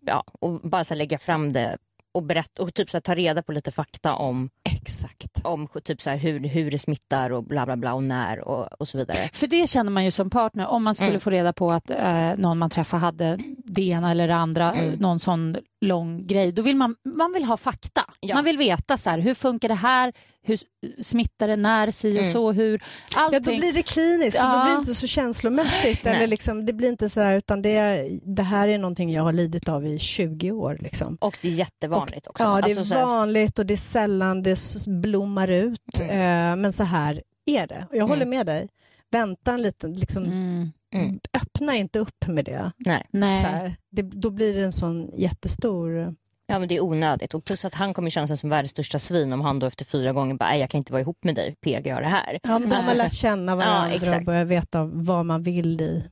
[0.03, 1.79] ja, och bara så lägga fram det
[2.13, 4.51] och berätta och typ så ta reda på lite fakta om,
[4.87, 5.41] Exakt.
[5.45, 8.81] om typ så här, hur, hur det smittar och bla bla bla och när och,
[8.81, 9.29] och så vidare.
[9.33, 10.67] För det känner man ju som partner.
[10.67, 11.21] Om man skulle Mm.
[11.21, 14.95] få reda på att eh, någon man träffar hade det ena eller det andra, Mm.
[14.95, 16.53] någon sån lång grej.
[16.53, 18.01] Då vill man, man vill ha fakta.
[18.21, 18.35] Ja.
[18.35, 20.59] Man vill veta så här, hur funkar det här, hur
[21.03, 22.33] smittar det, när, si och Mm.
[22.33, 22.83] så, hur.
[23.15, 23.43] Ja, Allting.
[23.43, 24.53] då blir det kliniskt, Ja.
[24.59, 26.05] då blir det inte så känslomässigt.
[26.05, 26.15] Nej.
[26.15, 29.33] eller liksom, det blir inte så här, utan det, det här är någonting jag har
[29.33, 30.79] lidit av i 20 år.
[30.81, 31.17] Liksom.
[31.21, 32.45] Och det är jättevanligt också.
[32.45, 34.57] Ja, det är Alltså så här- vanligt och det är sällan det
[34.89, 36.01] blommar ut.
[36.01, 36.11] Mm.
[36.11, 37.87] Eh, men så här är det.
[37.91, 38.37] Och jag håller Mm.
[38.37, 38.69] med dig.
[39.11, 40.73] Vänta en liten, liksom, Mm.
[40.95, 41.21] Mm.
[41.43, 42.73] öppna inte upp med det.
[42.77, 43.07] Nej.
[43.11, 43.43] Nej.
[43.43, 43.77] Så här.
[43.91, 44.03] det.
[44.03, 46.15] Då blir det en sån jättestor
[46.49, 48.99] Ja men det är onödigt och plus att han kommer känna sig som världens största
[48.99, 51.35] svin om han då efter fyra gånger bara, "Nej, jag kan inte vara ihop med
[51.35, 52.39] dig, PG gör det här.
[52.43, 54.27] Ja, men de har Alltså, lärt känna varandra och exakt.
[54.27, 56.05] börjat veta vad man vill i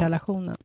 [0.00, 0.56] relationen.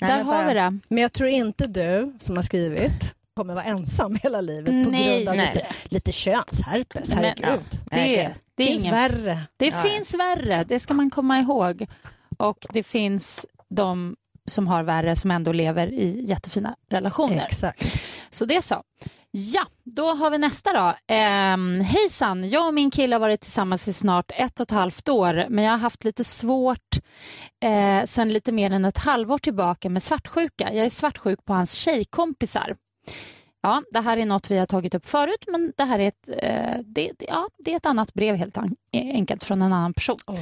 [0.00, 0.78] nej, Där har vi det.
[0.88, 5.16] Men jag tror inte du som har skrivit kommer vara ensam hela livet på Nej,
[5.16, 5.54] grund av nej.
[5.54, 7.14] lite, lite könsherpes.
[7.14, 7.64] Men, Herregud.
[7.90, 7.96] ja.
[7.96, 9.42] Det, det, finns ingen värre.
[9.56, 9.82] Det ja.
[9.82, 11.86] finns värre, det ska man komma ihåg.
[12.38, 14.16] Och det finns de
[14.46, 17.44] som har värre som ändå lever i jättefina relationer.
[17.46, 18.02] Exakt.
[18.30, 18.82] Så det så.
[19.34, 20.94] Ja, då har vi nästa då.
[21.14, 25.08] Ehm, hejsan, jag och min kille har varit tillsammans i snart ett och ett halvt
[25.08, 26.96] år men jag har haft lite svårt
[27.64, 30.72] eh, sen lite mer än ett halvår tillbaka med svartsjuka.
[30.72, 32.76] Jag är svartsjuk på hans tjejkompisar.
[33.64, 36.28] Ja, det här är något vi har tagit upp förut men det här är ett,
[36.42, 38.58] eh, det, ja, det är ett annat brev helt
[38.92, 40.16] enkelt från en annan person.
[40.26, 40.38] Oh,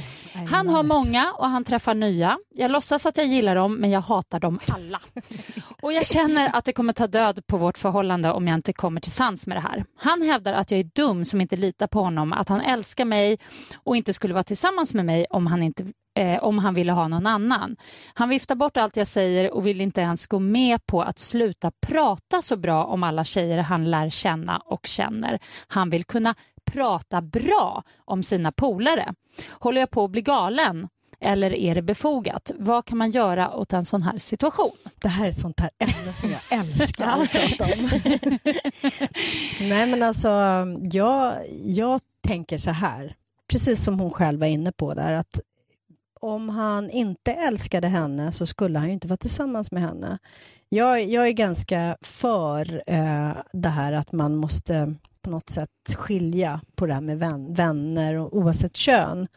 [0.47, 2.37] Han har många och han träffar nya.
[2.49, 5.01] Jag låtsas att jag gillar dem men jag hatar dem alla.
[5.81, 9.01] Och jag känner att det kommer ta död på vårt förhållande om jag inte kommer
[9.01, 9.85] till sans med det här.
[9.97, 13.39] Han hävdar att jag är dum som inte litar på honom, att han älskar mig
[13.83, 15.85] och inte skulle vara tillsammans med mig om han inte
[16.17, 17.75] eh, om han ville ha någon annan.
[18.13, 21.71] Han viftar bort allt jag säger och vill inte ens gå med på att sluta
[21.87, 25.39] prata så bra om alla tjejer han lär känna och känner.
[25.67, 26.35] Han vill kunna
[26.71, 29.13] prata bra om sina polare.
[29.49, 30.87] Håller jag på att bli galen?
[31.23, 32.51] Eller är det befogat?
[32.55, 34.71] Vad kan man göra åt en sån här situation?
[35.01, 37.89] Det här är ett sånt här ämne som jag älskar att prata om.
[39.61, 40.29] Nej men alltså,
[40.91, 43.15] jag, jag tänker så här,
[43.51, 45.39] precis som hon själv var inne på där, att
[46.21, 50.17] om han inte älskade henne så skulle han ju inte vara tillsammans med henne.
[50.69, 56.61] Jag, jag är ganska för eh, det här att man måste på något sätt skilja
[56.75, 59.27] på det här med vän, vänner och, oavsett kön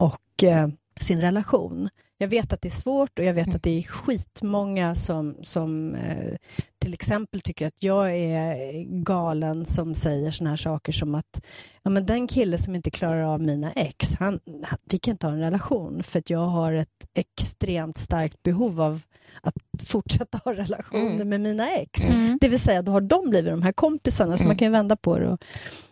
[0.00, 0.68] och eh,
[1.00, 1.88] sin relation.
[2.18, 5.94] Jag vet att det är svårt och jag vet att det är skitmånga som, som
[5.94, 6.36] eh,
[6.78, 11.46] till exempel tycker att jag är galen som säger såna här saker som att
[11.82, 15.26] ja, men den kille som inte klarar av mina ex, han, han, vi kan inte
[15.26, 19.02] ha en relation för att jag har ett extremt starkt behov av
[19.42, 21.28] att fortsätta ha relationer Mm.
[21.28, 22.10] med mina ex.
[22.10, 22.38] Mm.
[22.40, 24.96] Det vill säga, då har de blivit de här kompisarna, så man kan ju vända
[24.96, 25.40] på det och,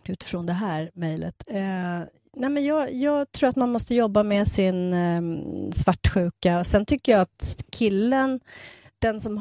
[0.08, 1.34] utifrån det här mejlet.
[1.50, 2.00] Eh,
[2.36, 5.20] nej men jag, jag tror att man måste jobba med sin eh,
[5.72, 6.64] svartsjuka.
[6.64, 8.40] Sen tycker jag att killen,
[8.98, 9.40] den som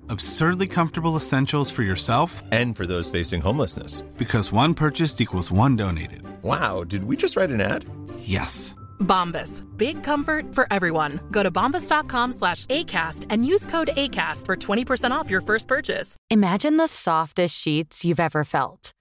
[0.11, 4.01] Absurdly comfortable essentials for yourself And for those facing homelessness.
[4.17, 6.21] because one purchased equals one donated.
[6.43, 7.85] Wow, did we just write an ad?
[8.19, 8.75] Yes.
[8.99, 9.63] Bombas.
[9.77, 11.21] Big comfort for everyone.
[11.31, 16.17] Go to bombas.com slash ACAST and use code ACAST for 20% off your first purchase.
[16.29, 18.91] Imagine the softest sheets you've ever felt.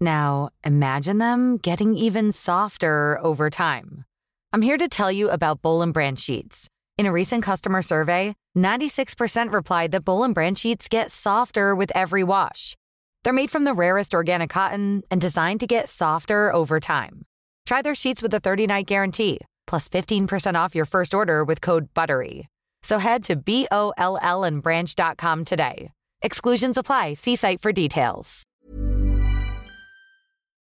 [0.00, 4.04] Now, imagine them getting even softer over time.
[4.52, 6.68] I'm here to tell you about Bowl and Branch sheets.
[6.98, 11.92] In a recent customer survey, 96% replied that Bowl and Branch sheets get softer with
[11.94, 12.74] every wash.
[13.22, 17.26] They're made from the rarest organic cotton and designed to get softer over time.
[17.66, 21.92] Try their sheets with a 30-night guarantee, plus 15% off your first order with code
[21.94, 22.46] BUTTERY.
[22.82, 25.90] So head to B-O-L-L and branch.com today.
[26.22, 27.14] Exclusions apply.
[27.14, 28.44] See site for details.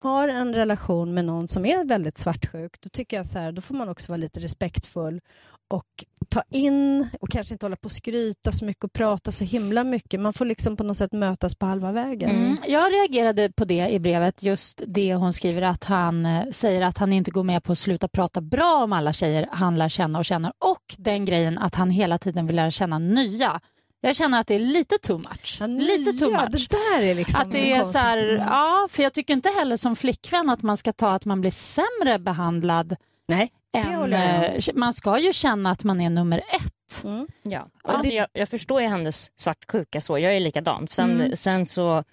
[0.06, 3.62] har en relation med någon som är väldigt svartsjuk, då tycker jag så här, då
[3.62, 5.20] får man också vara lite respektfull
[5.68, 9.44] och ta in och kanske inte hålla på och skryta så mycket och prata så
[9.44, 10.20] himla mycket.
[10.20, 12.30] Man får liksom på något sätt mötas på halva vägen.
[12.30, 12.56] Mm.
[12.66, 16.98] Jag reagerade på det i brevet, just det hon skriver att han eh, säger att
[16.98, 20.18] han inte går med på att sluta prata bra om alla tjejer han lär känna
[20.18, 23.60] och känner och den grejen att han hela tiden vill lära känna nya.
[24.00, 25.56] Jag känner att det är lite too much.
[25.60, 26.68] Ja, lite too ja, much.
[26.70, 27.92] Det där är liksom Att det är konstigt.
[27.92, 28.18] så här,
[28.50, 31.50] ja, för jag tycker inte heller som flickvän att man ska ta att man blir
[31.50, 32.96] sämre behandlad
[33.28, 34.12] Nej, jag om.
[34.12, 37.04] eh, man ska ju känna att man är nummer ett.
[37.04, 37.26] Mm.
[37.42, 37.68] Ja.
[37.84, 40.88] Alltså, jag, jag förstår ju hennes svartsjuka så, jag är likadan.
[40.88, 41.36] Sen, Mm.
[41.36, 42.04] sen så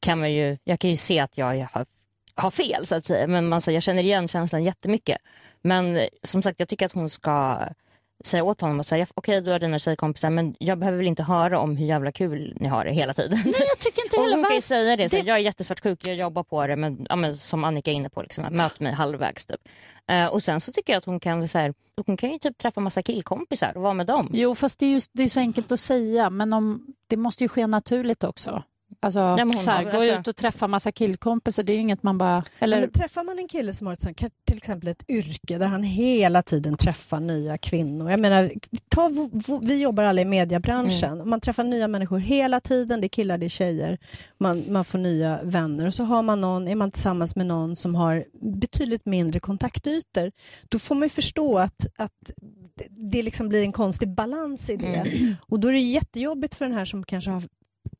[0.00, 1.86] kan man ju, jag kan ju se att jag har,
[2.34, 3.26] har fel så att säga.
[3.26, 5.18] Men man, så, jag känner igen känslan jättemycket.
[5.62, 7.58] Men eh, som sagt, jag tycker att hon ska
[8.26, 11.22] säga åt honom att säga okej du har dina tjejkompisar men jag behöver väl inte
[11.22, 13.38] höra om hur jävla kul ni har det hela tiden.
[13.44, 16.06] Nej, jag tycker inte heller hon kan ju säga det, så det- jag är jättesvartsjuk,
[16.06, 18.92] jag jobbar på det men, ja, men som Annika är inne på, liksom, möt mig
[18.92, 19.60] halvvägs typ.
[20.10, 21.74] Eh, och sen så tycker jag att hon kan, så här,
[22.06, 24.30] hon kan ju typ träffa massa killkompisar och vara med dem.
[24.32, 27.44] Jo, fast det är, just, det är så enkelt att säga, men om, det måste
[27.44, 28.62] ju ske naturligt också.
[29.04, 32.02] Alltså, hon så här, gå alltså- ut och träffa massa killkompisar, det är ju inget
[32.02, 32.44] man bara...
[32.58, 35.82] Eller, Men träffar man en kille som har ett till exempel ett yrke där han
[35.82, 38.10] hela tiden träffar nya kvinnor.
[38.10, 38.52] Jag menar,
[38.88, 39.10] ta,
[39.62, 41.12] vi jobbar alla i mediebranschen.
[41.12, 41.30] Mm.
[41.30, 43.00] Man träffar nya människor hela tiden.
[43.00, 43.98] Det är killar, det är tjejer.
[44.38, 45.86] Man, man får nya vänner.
[45.86, 48.24] Och så har man någon, är man tillsammans med någon som har
[48.60, 50.32] betydligt mindre kontaktytor.
[50.68, 52.30] Då får man ju förstå att, att
[52.90, 55.04] det- liksom blir en konstig balans i det.
[55.48, 57.42] Och då är det jättejobbigt för den här som kanske har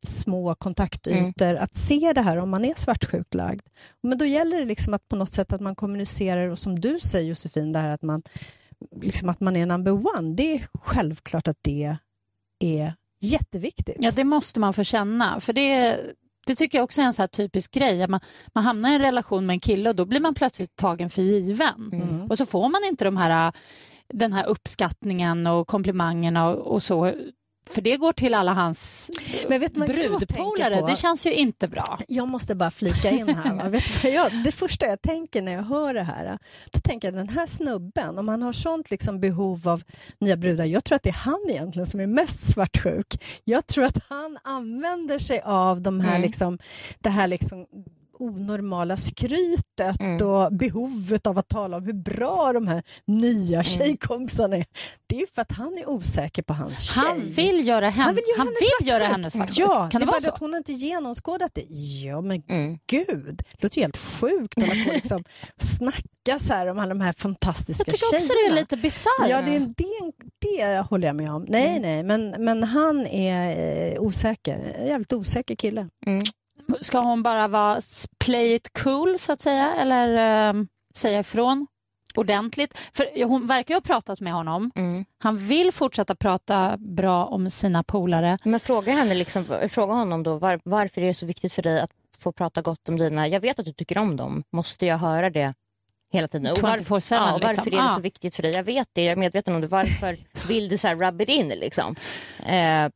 [0.07, 3.67] små kontaktytor att se det här om man är svartsjukt lagd.
[4.03, 7.01] Men då gäller det liksom att på något sätt att man kommunicerar och som du
[7.01, 8.23] säger Josefin, det här att man,
[9.03, 10.35] liksom att man är number one.
[10.35, 11.97] Det är självklart att det
[12.59, 13.97] är jätteviktigt.
[13.99, 15.41] Ja, det måste man få känna.
[15.41, 16.01] För det,
[16.47, 18.03] det tycker jag också är en så här typisk grej.
[18.03, 18.21] Att man,
[18.55, 21.23] man hamnar i en relation med en kille och då blir man plötsligt tagen för
[21.23, 21.91] given.
[21.93, 22.31] Mm.
[22.31, 23.53] Och så får man inte de här,
[24.09, 27.13] den här uppskattningen och komplimangerna och, och så.
[27.75, 29.11] För det går till alla hans
[29.49, 30.87] Men vet brudpolare.
[30.87, 31.99] Det känns ju inte bra.
[32.09, 33.71] Jag måste bara flika in här.
[33.71, 36.39] Vet vad jag, det första jag tänker när jag hör det här,
[36.71, 39.83] då tänker jag den här snubben, om han har sånt liksom behov av
[40.21, 43.23] nya brudar, jag tror att det är han egentligen som är mest svartsjuk.
[43.45, 46.23] Jag tror att han använder sig av de här, Mm.
[46.23, 46.59] liksom,
[47.01, 47.67] det här liksom
[48.23, 50.27] onormala skrytet Mm.
[50.29, 53.65] och behovet av att tala om hur bra de här nya Mm.
[53.65, 54.65] tjejkompisarna är.
[55.07, 57.05] Det är för att han är osäker på hans tjej.
[57.07, 59.13] Han vill göra henne, Han vill göra han henne vill göra svartsjuk.
[59.13, 59.69] henne svartsjuk.
[59.69, 60.31] Ja, kan det, är vara bara så?
[60.31, 61.65] att hon har inte genomskådat det.
[62.05, 62.79] Ja, men Mm.
[62.91, 65.25] gud, det låter ju helt sjukt att på och liksom
[65.59, 68.25] snacka så här om alla de här fantastiska Jag tycker tjejerna.
[68.25, 69.29] också det är lite bisarrt.
[69.29, 69.85] Ja, det, det,
[70.39, 71.45] det håller jag med om.
[71.49, 71.83] Nej, Mm.
[71.83, 74.75] nej, men, men han är eh, osäker.
[74.79, 75.89] En jävligt osäker kille.
[76.07, 76.23] Mm.
[76.81, 77.81] Ska hon bara vara
[78.25, 80.63] play it cool så att säga eller eh,
[80.95, 81.67] säga ifrån
[82.15, 82.79] ordentligt?
[82.93, 84.71] För hon verkar ju ha pratat med honom.
[84.75, 85.05] Mm.
[85.19, 88.39] Han vill fortsätta prata bra om sina polare.
[88.45, 91.81] Men fråga, henne liksom, fråga honom då var, varför är det så viktigt för dig
[91.81, 93.29] att få prata gott om dina...
[93.29, 94.45] Jag vet att du tycker om dem.
[94.53, 95.55] Måste jag höra det
[96.13, 96.53] hela tiden?
[96.53, 97.67] Och var- 24/7 ja, och varför liksom.
[97.67, 97.89] är det Ja.
[97.89, 98.53] så viktigt för dig?
[98.55, 99.67] Jag vet det, jag är medveten om det.
[99.67, 100.17] Varför
[100.49, 101.49] vill du så här rub it in?
[101.49, 101.97] Liksom?
[102.47, 102.89] Eh,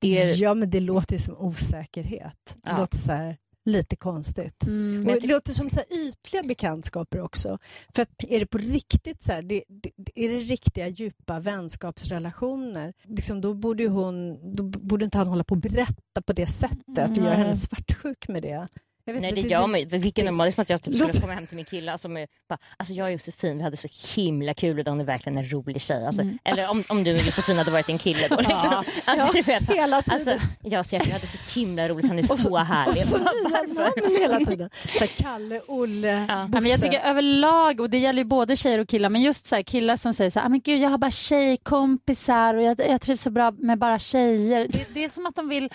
[0.00, 2.56] det, Ja, men det låter ju som osäkerhet.
[2.62, 2.78] Det Ja.
[2.78, 4.66] låter så här lite konstigt.
[4.66, 5.04] Mm.
[5.04, 7.58] Det låter som så ytliga bekantskaper också.
[7.94, 12.92] För att är det på riktigt så här, det, det, är det riktiga djupa vänskapsrelationer,
[13.04, 17.10] liksom, då borde hon, då borde inte han hålla på och berätta på det sättet
[17.10, 17.38] och göra Nej.
[17.38, 18.68] henne svartsjuk med det.
[19.08, 19.84] Jag vet Nej det gör mig.
[19.84, 21.98] Vilken det- normal, det är som att jag typ skulle komma hem till min kille
[21.98, 25.04] som är bara, alltså jag och Josefin vi hade så himla kul idag, hon är
[25.04, 26.06] verkligen en rolig tjej.
[26.06, 28.36] Alltså, Eller om, om du och Josefin hade varit en kille då.
[28.36, 28.58] Liksom.
[28.64, 28.84] Ja.
[29.04, 30.14] Alltså, Ja, vet, hela tiden.
[30.14, 32.96] alltså, jag och Stefan vi hade så himla roligt, han är så härlig.
[32.98, 34.70] Och så Bara, nya namn hela tiden.
[34.92, 36.24] Så här, Kalle, Olle, Ja.
[36.28, 36.60] Ja, Bosse.
[36.60, 39.54] men jag tycker överlag, och det gäller ju både tjejer och killar, men just så
[39.54, 42.80] här, killar som säger så här, "Ah, men gud jag har bara tjejkompisar och jag,
[42.88, 44.66] jag trivs så bra med bara tjejer.
[44.70, 45.68] Det, det är som att de vill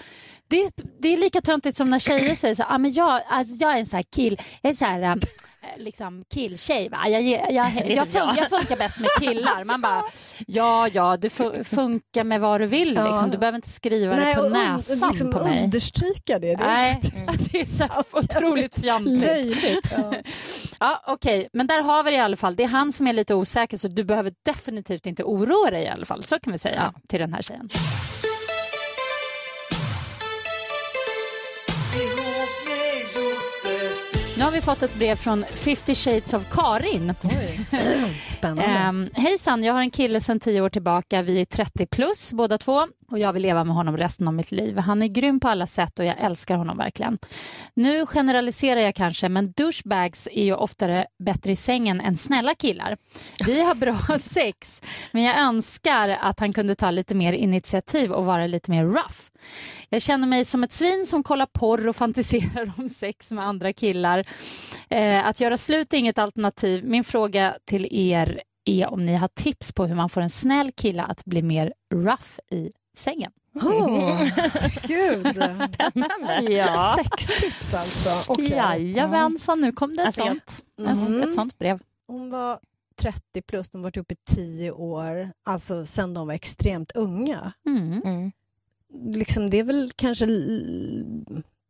[0.47, 0.69] det,
[0.99, 3.73] det är lika töntigt som när tjejer säger så här, ah, men jag, alltså, jag
[3.73, 5.15] är en sån här kill, jag är så här, äh,
[5.77, 6.89] liksom killtjej.
[6.91, 9.63] Jag, jag, jag, jag, fun, jag funkar bäst med killar.
[9.63, 10.01] Man bara,
[10.47, 12.87] ja, ja, du fu- funkar med vad du vill.
[12.89, 13.31] Liksom.
[13.31, 15.63] Du behöver inte skriva Nej, det på näsan liksom på mig.
[15.63, 16.55] understryka det.
[16.55, 19.19] det är Nej, faktiskt det är så otroligt fjantigt.
[19.21, 19.87] löjligt.
[19.91, 20.13] Ja.
[20.79, 22.55] Ja, Okej, men där har vi det i alla fall.
[22.55, 25.87] Det är han som är lite osäker så du behöver definitivt inte oroa dig i
[25.87, 26.23] alla fall.
[26.23, 27.69] Så kan vi säga till den här tjejen.
[34.43, 37.13] Nu har vi fått ett brev från 50 shades of Karin.
[37.23, 37.59] Oj.
[38.27, 38.89] Spännande.
[38.89, 41.21] Um, hejsan, jag har en kille sedan 10 år tillbaka.
[41.21, 44.51] Vi är 30 plus båda två och jag vill leva med honom resten av mitt
[44.51, 44.77] liv.
[44.77, 47.17] Han är grym på alla sätt och jag älskar honom verkligen.
[47.73, 52.97] Nu generaliserar jag kanske, men douchebags är ju oftare bättre i sängen än snälla killar.
[53.45, 58.25] Vi har bra sex, men jag önskar att han kunde ta lite mer initiativ och
[58.25, 59.19] vara lite mer rough.
[59.89, 63.73] Jag känner mig som ett svin som kollar porr och fantiserar om sex med andra
[63.73, 64.23] killar.
[64.89, 66.85] Eh, att göra slut är inget alternativ.
[66.85, 70.71] Min fråga till er är om ni har tips på hur man får en snäll
[70.71, 73.31] kille att bli mer rough i sängen.
[73.55, 74.23] Åh,
[74.87, 75.27] gud.
[75.51, 76.51] Spännande.
[76.51, 76.97] Ja.
[77.03, 78.31] Sextips alltså.
[78.31, 78.49] Okej.
[78.51, 81.19] Jajamensan, nu kom det ett, Alltså, sånt, Mhm.
[81.21, 81.79] ett, ett sånt brev.
[82.07, 82.59] Hon var
[83.01, 87.53] 30 plus, de har varit uppe i 10 år, alltså sen de var extremt unga.
[87.67, 88.01] Mm.
[88.05, 88.31] Mm.
[89.15, 90.25] Liksom, det är väl kanske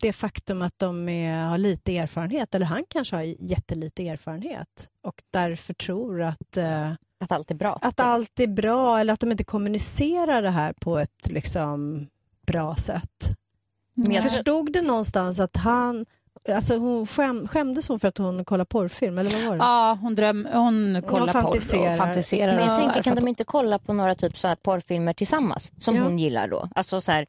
[0.01, 5.15] det faktum att de är, har lite erfarenhet, eller han kanske har jättelite erfarenhet och
[5.33, 6.57] därför tror att...
[6.57, 6.91] Eh,
[7.23, 7.79] Att allt är bra.
[7.81, 12.07] att allt är bra eller att de inte kommunicerar det här på ett liksom
[12.47, 13.29] bra sätt.
[13.95, 16.05] Men jag- Förstod det någonstans att han,
[16.49, 19.63] alltså hon skäm, skämdes hon för att hon kollar porrfilm eller vad var det?
[19.63, 21.91] Ja, hon, dröm, hon kollar porr fantiserar.
[21.91, 22.53] och fantiserar.
[22.55, 25.95] Men jag tänker, kan de inte kolla på några typ så här porrfilmer tillsammans som
[25.95, 26.03] Ja.
[26.03, 26.69] hon gillar då?
[26.75, 27.27] Alltså så här,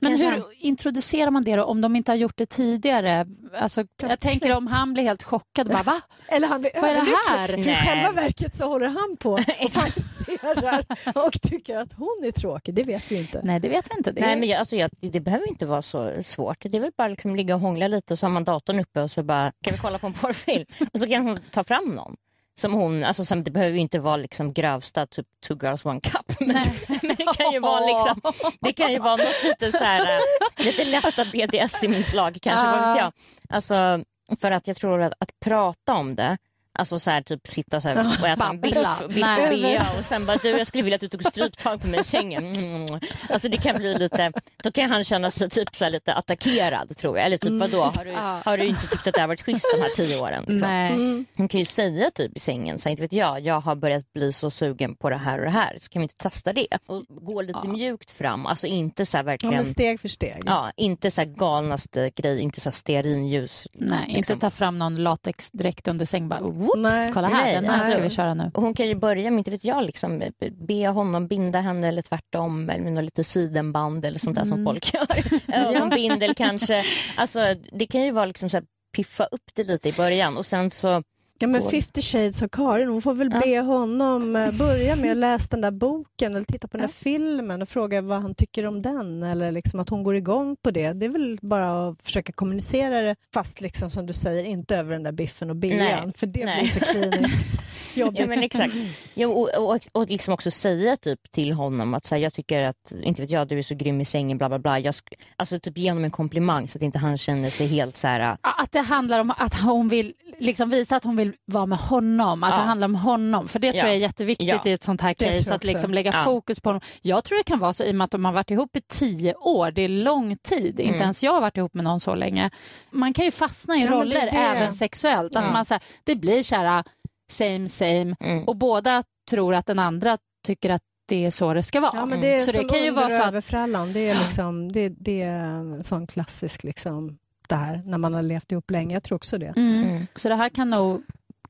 [0.00, 3.26] Men hur han- introducerar man det då om de inte har gjort det tidigare?
[3.58, 6.00] Alltså, jag tänker om han blir helt chockad bara va?
[6.28, 7.00] Eller han blir Vad är det
[7.30, 7.48] här?
[7.48, 9.30] För i själva verket så håller han på
[9.64, 10.86] och fantiserar
[11.26, 12.74] och tycker att hon är tråkig.
[12.74, 13.40] Det vet vi inte.
[13.44, 14.12] Nej, det vet vi inte.
[14.12, 16.56] Det Nej, men jag, alltså, jag, det behöver inte vara så svårt.
[16.60, 19.00] Det är väl bara liksom ligga och hångla lite och så har man datorn uppe
[19.00, 20.64] och så bara, kan vi kolla på en porrfilm?
[20.92, 22.16] Och så kan hon ta fram någon.
[22.54, 26.00] Som hon, alltså som, det behöver ju inte vara liksom grövsta typ two girls one
[26.00, 26.40] cup.
[26.40, 28.20] Men, men det kan ju vara liksom,
[28.60, 32.96] det kan ju vara något lite så här, äh, lite lätta BDSM-inslag kanske, vad vet
[32.96, 33.12] jag.
[33.48, 34.04] Alltså,
[34.40, 36.38] för att jag tror att, att prata om det
[36.74, 38.76] Alltså så här, typ sitta så här och äta en biff,
[39.08, 42.04] biff och sen bara du jag skulle vilja att du tog stryptag på mig i
[42.04, 42.56] sängen.
[42.56, 43.00] Mm.
[43.28, 47.18] Alltså det kan bli lite, då kan han känna sig typ så lite attackerad tror
[47.18, 47.26] jag.
[47.26, 48.12] Eller typ vadå, har du,
[48.50, 50.44] har du inte tyckt att det har varit schysst de här tio åren?
[50.48, 50.68] Liksom?
[50.68, 51.24] Nej.
[51.36, 54.12] Hon kan ju säga typ i sängen, så här, inte vet jag, jag har börjat
[54.12, 55.76] bli så sugen på det här och det här.
[55.78, 56.66] Så kan vi inte testa det?
[56.86, 60.42] Och gå lite mjukt fram, alltså inte så här Ja, verkligen men steg för steg.
[60.44, 63.68] Ja, inte så här galnaste grej, inte så här stearinljus.
[63.72, 64.38] Nej, inte liksom.
[64.38, 67.10] ta fram någon latexdräkt under säng bara whoops, Nej.
[67.14, 68.50] kolla här, Nej, den här alltså- ska vi köra nu.
[68.54, 70.22] Hon kan ju börja med, inte vet jag, liksom,
[70.68, 74.94] be honom binda henne eller tvärtom eller med lite sidenband eller sånt där som folk
[74.94, 75.06] gör.
[75.68, 76.84] Ögonbindel kanske.
[77.16, 77.40] Alltså,
[77.72, 78.64] det kan ju vara liksom så här,
[78.96, 81.02] piffa upp det lite i början och sen så
[81.38, 81.70] Ja, men Går.
[81.70, 83.40] 50 shades av Karin, hon får väl Ja.
[83.40, 86.92] be honom eh, börja med att läsa den där boken eller titta på den där
[86.94, 90.70] filmen och fråga vad han tycker om den eller liksom att hon går igång på
[90.70, 90.92] det.
[90.92, 94.92] Det är väl bara att försöka kommunicera det fast liksom som du säger inte över
[94.92, 96.58] den där biffen och bean för det Nej.
[96.60, 97.48] blir så kliniskt
[97.96, 98.20] jobbigt.
[98.20, 98.74] Ja men exakt.
[99.14, 102.62] Ja, och, och, och liksom också säga typ till honom att så här, jag tycker
[102.62, 104.78] att, inte vet jag, du är så grym i sängen bla bla bla.
[104.78, 107.96] Jag sk- alltså typ ge honom en komplimang så att inte han känner sig helt
[107.96, 108.20] så här.
[108.20, 111.78] Ja, Att det handlar om att hon vill liksom visa att hon vill vara med
[111.78, 112.56] honom, att Ja.
[112.56, 113.48] det handlar om honom.
[113.48, 113.86] För det tror Ja.
[113.86, 114.60] jag är jätteviktigt Ja.
[114.64, 116.22] i ett sånt här case, att liksom lägga Ja.
[116.24, 116.80] fokus på honom.
[117.02, 118.80] Jag tror det kan vara så i och med att de har varit ihop i
[118.80, 120.92] tio år, det är lång tid, Mm.
[120.92, 122.50] inte ens jag har varit ihop med någon så länge.
[122.90, 124.28] Man kan ju fastna i roller det.
[124.28, 125.52] även sexuellt, att Ja.
[125.52, 126.84] man så här, det blir här
[127.30, 128.44] same same Mm.
[128.48, 131.92] och båda tror att den andra tycker att det är så det ska vara.
[131.94, 133.92] Ja, men det är så som det kan ju vara så att överfrallan.
[133.92, 137.18] Det är, liksom, det, det är en sån klassisk liksom,
[137.52, 138.94] det här när man har levt ihop länge.
[138.94, 139.52] Jag tror också det.
[139.56, 139.84] Mm.
[139.84, 140.06] Mm.
[140.14, 141.02] Så det här kan nog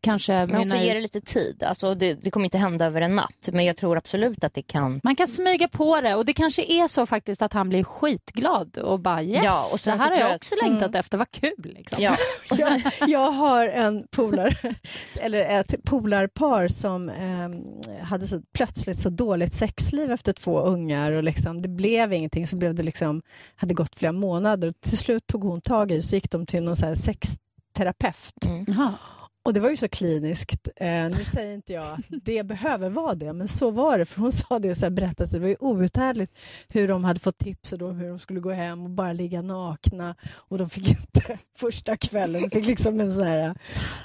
[0.03, 1.63] kanske mynna får ge det lite tid.
[1.63, 4.63] Alltså, det, det kommer inte hända över en natt men jag tror absolut att det
[4.63, 5.01] kan.
[5.03, 8.79] Man kan smyga på det och det kanske är så faktiskt att han blir skitglad
[8.79, 10.95] och bara yes, Ja, och sen det här så har jag jag också att- längtat
[10.95, 11.53] efter, vad kul.
[11.77, 12.03] Liksom.
[12.03, 12.17] Ja.
[12.51, 14.75] Och sen, Jag, jag har en polare,
[15.21, 21.23] eller ett polarpar som eh, hade så, plötsligt så dåligt sexliv efter två ungar och
[21.23, 23.23] liksom, det blev ingenting så blev det liksom,
[23.57, 26.63] hade gått flera månader och till slut tog hon tag i så gick de till
[26.65, 28.45] någon så här sexterapeut.
[28.47, 28.65] Mm.
[29.45, 30.69] Och det var ju så kliniskt.
[30.77, 34.05] Eh, nu säger inte jag att det behöver vara det, men så var det.
[34.05, 36.39] För hon sa det så här, berättade att det var ju outhärdligt
[36.69, 39.43] hur de hade fått tips och då hur de skulle gå hem och bara ligga
[39.43, 40.15] nakna.
[40.35, 43.55] Och de fick inte första kvällen, de fick liksom en sån här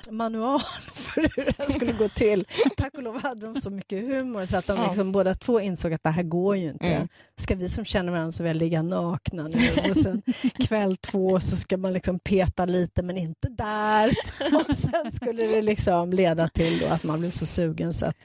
[0.10, 0.60] manual
[0.94, 2.46] för hur det här skulle gå till.
[2.78, 5.94] Tack och lov hade de så mycket humor så att de liksom båda två insåg
[5.94, 6.86] att det här går ju inte.
[6.86, 7.08] Mm.
[7.38, 9.90] Ska vi som känner varandra så väl ligga nakna nu?
[9.90, 10.22] Och sen
[10.68, 14.14] kväll två så ska man liksom peta lite men inte där.
[14.70, 18.16] Och sen skulle det liksom leda till då att man blev så sugen så att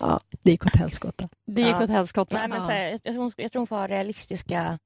[0.00, 1.28] ja, det gick åt helskotta.
[1.46, 1.82] Det gick Ja.
[1.84, 2.36] åt helskotta.
[2.38, 4.78] nej, men, så här, jag, jag, tror jag tror hon får ha realistiska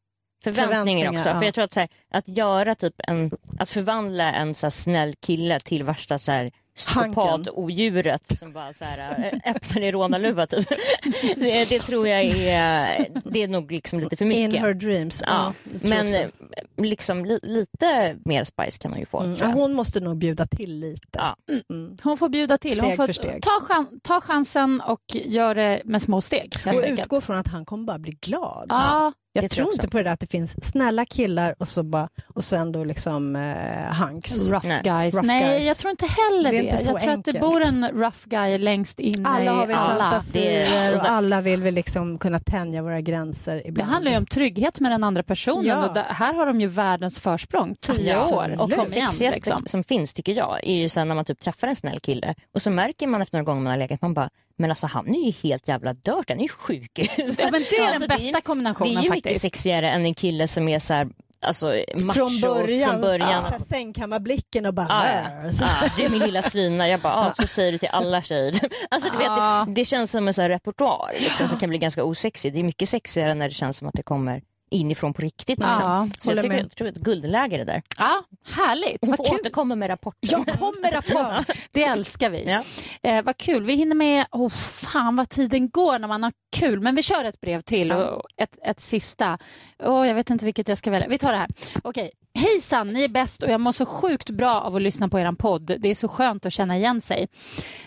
[0.44, 1.28] förväntningar, Förväntningar, också.
[1.28, 1.38] ja.
[1.38, 4.70] För jag tror att, så här, att göra typ en, att förvandla en så här,
[4.70, 10.46] snäll kille till värsta så här, psykopat-odjuret som bara så här, äh, öppnar i rånarluva
[10.46, 10.68] typ.
[11.36, 14.54] det, det tror jag är, det är nog liksom lite för mycket.
[14.54, 15.22] In her dreams.
[15.26, 16.28] Ja, men eh,
[16.76, 19.20] liksom li, lite mer spice kan hon ju få.
[19.20, 21.18] Mm, hon måste nog bjuda till lite.
[21.18, 21.36] Ja.
[21.70, 21.96] Mm.
[22.02, 22.80] Hon får bjuda till.
[22.80, 23.42] Hon Steg får för steg.
[23.42, 26.54] Ta, chan, ta chansen och gör det med små steg.
[26.66, 28.66] Och utgå från att han kommer bara bli glad.
[28.68, 31.68] Ja, Jag det tror jag inte på det där att det finns snälla killar och,
[31.68, 34.50] så bara, och sen då liksom eh, hunks.
[34.50, 34.80] rough Nej.
[34.84, 35.14] guys.
[35.14, 35.66] Rough Nej, guys.
[35.66, 36.62] jag tror inte heller Det det.
[36.64, 39.66] inte så jag tror att det bor en rough guy längst inne Alla har i
[39.66, 39.96] vi alla.
[40.10, 43.90] fantasier Det- och alla vill vi liksom kunna tänja våra gränser Det ibland.
[43.90, 45.88] handlar ju om trygghet med den andra personen Ja.
[45.88, 47.74] och där, här har de ju världens försprång.
[47.80, 48.34] Tio Ja.
[48.36, 48.52] år.
[48.60, 49.32] Och Kom det igen.
[49.34, 49.66] Liksom.
[49.66, 52.62] som finns tycker jag är ju sen när man typ träffar en snäll kille och
[52.62, 55.26] så märker man efter några gånger man har legat man bara men alltså han är
[55.26, 57.40] ju helt jävla dört, han är ju sjuk i huvudet.
[57.40, 59.42] Ja, men det är Alltså, den bästa Det är kombinationen ju mycket faktiskt.
[59.42, 61.08] sexigare än en kille som är så här
[61.40, 61.66] alltså,
[62.04, 63.44] macho Från början, Från början.
[63.52, 64.86] Ja, sängkammarblicken och bara...
[64.90, 65.24] Ah,
[65.62, 66.88] ah, du är min lilla slyna.
[66.88, 68.60] Jag bara, ah, så säger du till alla tjejer.
[68.90, 72.04] Alltså, du vet, det, det känns som en sån repertoar liksom, som kan bli ganska
[72.04, 72.52] osexig.
[72.52, 75.58] Det är mycket sexigare när det känns som att det kommer inifrån på riktigt.
[75.58, 75.74] Liksom.
[75.80, 77.82] Ja, så jag tycker, jag tror ett guldläge det där.
[77.98, 78.98] Ja, härligt.
[79.00, 79.34] Hon Vad får kul.
[79.40, 80.44] återkomma med rapporten.
[80.46, 81.56] Jag kommer rapport.
[81.72, 82.44] Det älskar vi.
[82.44, 82.62] Ja.
[83.10, 83.64] Eh, vad kul.
[83.64, 84.26] Vi hinner med...
[84.32, 86.80] Oh, fan vad tiden går när man har kul.
[86.80, 89.38] Men vi kör ett brev till och ett, ett sista.
[89.78, 91.08] Oh, jag vet inte vilket jag ska välja.
[91.08, 91.48] Vi tar det här.
[91.82, 92.10] Okej.
[92.36, 95.32] Hejsan, ni är bäst och jag mår så sjukt bra av att lyssna på er
[95.32, 95.76] podd.
[95.78, 97.28] Det är så skönt att känna igen sig.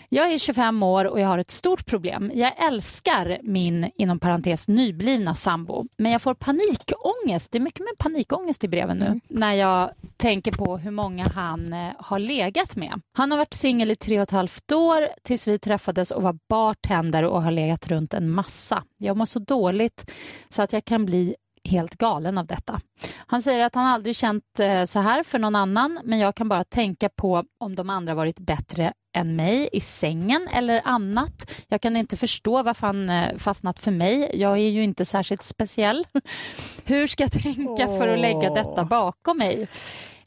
[0.08, 2.32] Jag är 25 år och jag har ett stort problem.
[2.34, 5.84] Jag älskar min, inom parentes, nyblivna sambo.
[5.98, 7.52] Men jag får panikångest.
[7.52, 9.20] Det är mycket med panikångest i breven nu.
[9.28, 13.00] När jag tänker på hur många han eh, har legat med.
[13.16, 16.38] Han har varit singel i tre och ett halvt år tills vi träffades och var
[16.48, 18.82] bartender och har legat runt en massa.
[18.98, 20.10] Jag mår så dåligt
[20.48, 21.34] så att jag kan bli
[21.68, 22.80] helt galen av detta.
[23.26, 26.48] Han säger att han aldrig känt eh, så här för någon annan men jag kan
[26.48, 31.50] bara tänka på om de andra varit bättre än mig i sängen eller annat.
[31.68, 34.30] Jag kan inte förstå varför han eh, fastnat för mig.
[34.34, 36.04] Jag är ju inte särskilt speciell.
[36.84, 39.68] Hur ska jag tänka för att lägga detta bakom mig?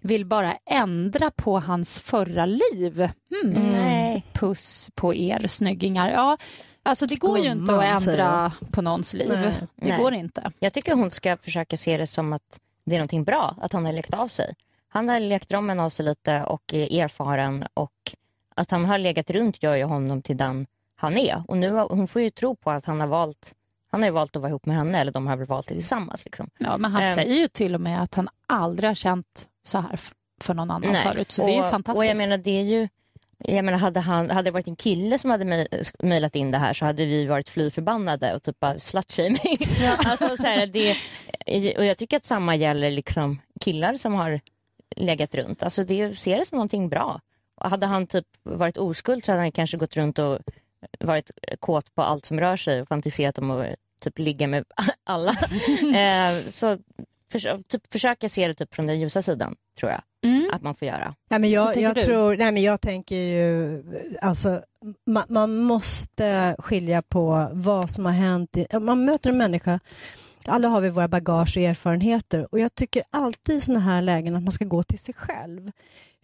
[0.01, 3.09] Vill bara ändra på hans förra liv.
[3.31, 3.53] Hmm.
[3.53, 4.25] Nej.
[4.33, 6.11] Puss på er snyggingar.
[6.11, 6.37] Ja,
[6.83, 9.29] alltså det går ju inte att ändra på någons liv.
[9.29, 9.53] Nej.
[9.75, 9.97] Det Nej.
[9.97, 10.51] går inte.
[10.59, 13.85] Jag tycker hon ska försöka se det som att det är någonting bra att han
[13.85, 14.53] har lekt av sig.
[14.87, 17.91] Han har lekt drömmen av sig lite och är erfaren och
[18.55, 21.43] att han har legat runt gör ju honom till den han är.
[21.47, 23.53] Och nu hon får ju tro på att han har valt
[23.91, 26.25] han har valt att vara ihop med henne eller de har väl valt det tillsammans.
[26.25, 26.49] Liksom.
[26.57, 27.15] Ja, men han Ehm.
[27.15, 29.99] säger ju till och med att han aldrig har känt så här
[30.41, 31.31] för någon annan förut.
[31.31, 32.03] Så det är ju och, fantastiskt.
[32.03, 32.87] Och jag menar, det är ju,
[33.43, 35.67] jag menar, hade, han, hade det varit en kille som hade mej-
[35.99, 39.57] mejlat in det här så hade vi varit fly förbannade och typ bara slutshaming.
[40.05, 40.97] alltså, så här, det,
[41.77, 44.39] och jag tycker att samma gäller liksom killar som har
[44.95, 45.63] legat runt.
[45.63, 47.21] Alltså det ser det som någonting bra.
[47.55, 50.39] Och hade han typ varit oskuld så hade han kanske gått runt och
[50.99, 53.67] varit kåt på allt som rör sig och fantiserat om att
[54.01, 54.65] typ ligga med
[55.03, 55.31] alla.
[55.95, 56.77] eh, så
[57.31, 60.49] förs typ, försöka se det typ från den ljusa sidan tror jag Mm.
[60.51, 61.15] att man får göra.
[61.29, 63.83] Nej, men jag, tänker jag, tror, nej, men jag tänker ju,
[64.21, 64.61] alltså,
[65.05, 68.57] man, man måste skilja på vad som har hänt.
[68.57, 69.79] I, man möter en människa,
[70.45, 74.35] alla har vi våra bagage och erfarenheter och jag tycker alltid i sådana här lägen
[74.35, 75.71] att man ska gå till sig själv.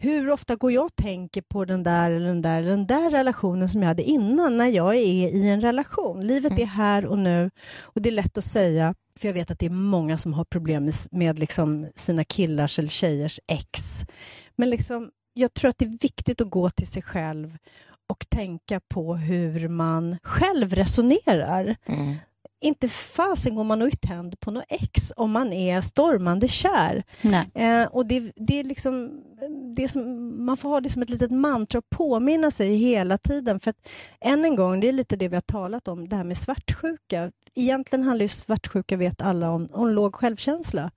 [0.02, 3.10] Hur ofta går jag och tänker på den där eller den där, eller den där
[3.10, 6.26] relationen som jag hade innan när jag är i en relation?
[6.26, 9.58] Livet är här och nu och det är lätt att säga för jag vet att
[9.58, 14.00] det är många som har problem med, med liksom sina killars eller tjejers ex.
[14.56, 17.56] Men liksom, jag tror att det är viktigt att gå till sig själv
[18.08, 21.76] och tänka på hur man själv resonerar.
[21.86, 22.16] Mm.
[22.60, 27.04] Inte fasen går man och är tänd på något ex om man är stormande kär.
[27.54, 29.10] Eh, och det, det är liksom,
[29.76, 33.18] det är som, man får ha det som ett litet mantra och påminna sig hela
[33.18, 33.60] tiden.
[33.60, 33.88] För att
[34.20, 37.30] än en gång, det är lite det vi har talat om, det här med svartsjuka.
[37.54, 40.90] Egentligen handlar ju svartsjuka, vet alla, om, om låg självkänsla.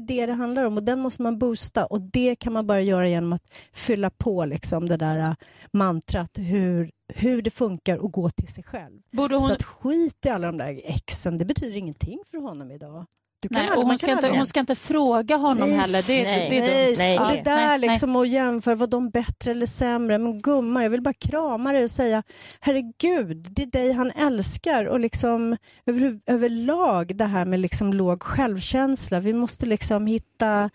[0.00, 2.66] Det är det det handlar om och den måste man boosta och det kan man
[2.66, 3.42] bara göra genom att
[3.72, 5.34] fylla på liksom det där äh,
[5.72, 9.00] mantrat hur, hur det funkar och gå till sig själv.
[9.16, 9.40] Hon...
[9.40, 13.06] Så att skit i alla de där exen, det betyder ingenting för honom idag.
[13.48, 16.02] Du kan Nej, aldrig- hon, ska inte, hon ska inte fråga honom Nej, heller.
[16.06, 19.50] Det, nej, det är Nej, och det- det där liksom att jämföra, var de bättre
[19.50, 20.18] eller sämre?
[20.18, 22.22] Men gumman, jag vill bara krama dig och säga
[22.60, 28.22] herregud, det är dig han älskar och liksom över, överlag det här med liksom låg
[28.22, 29.20] självkänsla.
[29.20, 30.70] Vi måste liksom hitta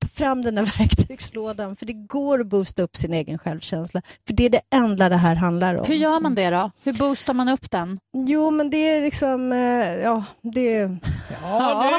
[0.00, 4.02] ta fram den där verktygslådan för det går att boosta upp sin egen självkänsla.
[4.26, 5.84] För det är det enda det här handlar om.
[5.86, 6.70] Hur gör man det då?
[6.84, 7.98] Hur boostar man upp den?
[8.12, 9.58] Jo, men det är liksom, eh,
[10.02, 10.98] ja, det...
[11.42, 11.90] Ja,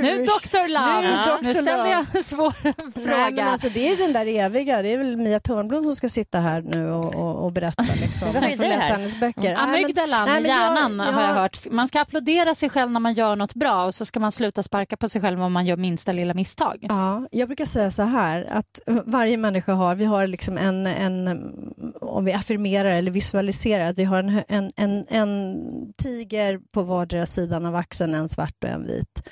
[0.00, 0.68] nu Dr.
[0.68, 1.00] Love.
[1.00, 1.36] Nu Ja.
[1.38, 1.44] Dr.
[1.46, 1.90] Nu ställde Love.
[1.90, 3.44] jag en svår Nej, men fråga.
[3.44, 6.62] alltså, det är den där eviga, det är väl Mia Törnblom som ska sitta här
[6.62, 7.82] nu och, och, och berätta.
[8.02, 8.28] Liksom.
[8.32, 9.54] Man får läsa hennes böcker.
[9.58, 11.58] Amygdalan nej, men jag- hjärnan har jag jag- hört.
[11.70, 14.62] Man ska applådera sig själv när man gör något bra och så ska man sluta
[14.62, 16.86] sparka på sig själv om man gör minsta lilla misstag.
[16.88, 21.44] Ja, jag brukar säga så här att varje människa har, vi har liksom en, en
[22.00, 25.58] om vi affirmerar eller visualiserar att vi har en, en, en, en
[25.96, 29.28] tiger på vardera sidan av axeln, en svart och en vit.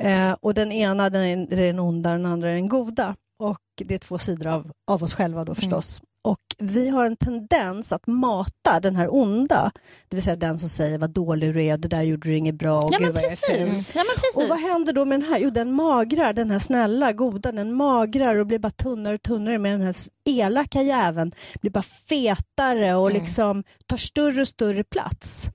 [0.00, 3.16] Eh, och den ena den är, den onda, den andra är den goda.
[3.38, 6.02] Och det är två sidor av, av oss själva då förstås.
[6.24, 9.72] Och vi har en tendens att mata den här onda,
[10.08, 12.54] det vill säga den som säger vad dålig du är, det där gjorde du inget
[12.54, 12.78] bra.
[12.78, 13.94] och Ja gud vad jag är ful." precis.
[13.94, 14.36] Ja, men precis.
[14.36, 15.38] Och vad händer då med den här?
[15.38, 19.58] Jo, den magrar, den här snälla, goda, den magrar och blir bara tunnare och tunnare
[19.58, 19.94] med den här
[20.24, 21.32] elaka jäveln.
[21.60, 25.48] Blir bara fetare och liksom tar större och större plats.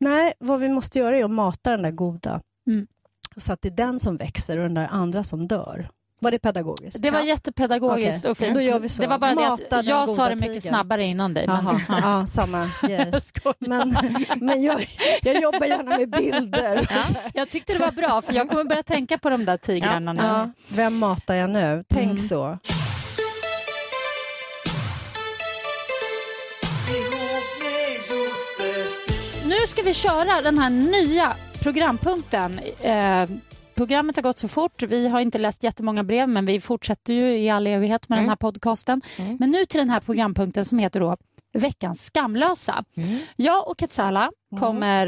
[0.00, 2.40] Nej, vad vi måste göra är att mata den där goda.
[2.66, 2.86] Mm.
[3.36, 5.90] så att det är den som växer och den där andra som dör.
[6.20, 7.02] Var det pedagogiskt?
[7.02, 8.54] Det var jättepedagogiskt Okej, och fint.
[8.54, 9.02] då gör vi så.
[9.02, 10.60] Det var bara det Mata att den jag sa det mycket tigern.
[10.60, 11.46] snabbare innan dig.
[11.46, 13.12] Men, ja, samma grej.
[13.58, 13.96] Men,
[14.36, 14.86] men jag,
[15.22, 16.86] jag jobbar gärna med bilder.
[16.90, 17.16] här.
[17.34, 20.22] Jag tyckte det var bra för jag kommer börja tänka på de där tigrarna nu.
[20.22, 21.84] Ja, vem matar jag nu?
[21.88, 22.18] Tänk Mm.
[22.18, 22.58] så.
[29.46, 32.60] Nu ska vi köra den här nya programpunkten.
[32.80, 33.28] Eh,
[33.78, 34.82] programmet har gått så fort.
[34.82, 38.28] Vi har inte läst jättemånga brev men vi fortsätter ju i all evighet med den
[38.28, 39.02] här podcasten.
[39.38, 41.16] Men nu till den här programpunkten som heter då
[41.52, 42.84] Veckans skamlösa.
[43.36, 45.06] Jag och Katsala kommer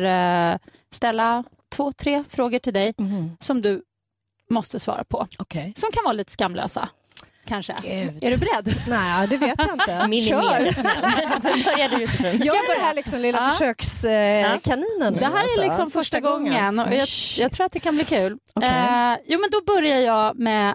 [0.52, 0.58] eh,
[0.90, 1.44] ställa
[1.76, 2.94] två, tre frågor till dig
[3.38, 3.82] som du
[4.50, 5.26] måste svara på.
[5.38, 5.72] Okej.
[5.76, 6.88] Som kan vara lite skamlösa.
[7.50, 7.74] Kanske.
[7.82, 8.24] Gud.
[8.24, 8.74] Är du beredd?
[8.88, 10.06] Nej, det vet jag inte.
[10.08, 11.42] Minimera snällt.
[11.64, 12.44] Börja du så fint.
[12.44, 13.50] Jag är den här liksom lilla Ja.
[13.50, 15.14] försökskaninen.
[15.14, 18.32] Det här är liksom första gången och jag, jag tror att det kan bli kul.
[18.62, 20.74] Eh, jo men då börjar jag med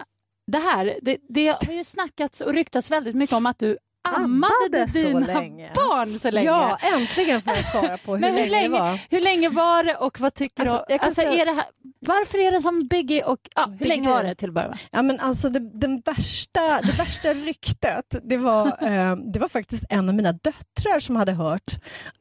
[0.52, 0.98] det här.
[1.02, 3.78] Det, det har ju snackats och ryktats väldigt mycket om att du
[4.14, 5.70] ammade, Ammade så dina länge.
[5.74, 6.46] barn så länge.
[6.46, 9.00] Ja, äntligen får jag svara på hur, men hur länge, länge, det var.
[9.10, 10.94] hur länge var det och vad tycker Alltså, du?
[10.94, 11.64] Alltså, säga- är det här,
[12.00, 14.68] varför är det som Biggie och ja, hur Big länge var det till att börja
[14.68, 14.78] med?
[14.90, 19.84] Ja, men alltså det, den värsta, det värsta ryktet, det var, eh, det var faktiskt
[19.90, 21.62] en av mina döttrar som hade hört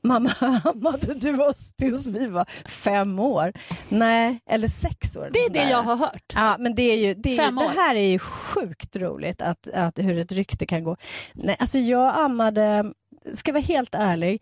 [0.04, 0.30] Mamma,
[0.64, 3.54] ammade du oss tills vi var fem år?
[3.90, 5.30] Nej, eller sex år.
[5.34, 6.24] Det är det jag har hört.
[6.36, 9.68] Ja, men det, är ju, det, är, ju- det här är ju sjukt roligt att,
[9.74, 10.98] att hur ett rykte kan gå.
[11.34, 12.94] Nej, alltså jag ammade,
[13.34, 14.42] ska vara helt ärlig,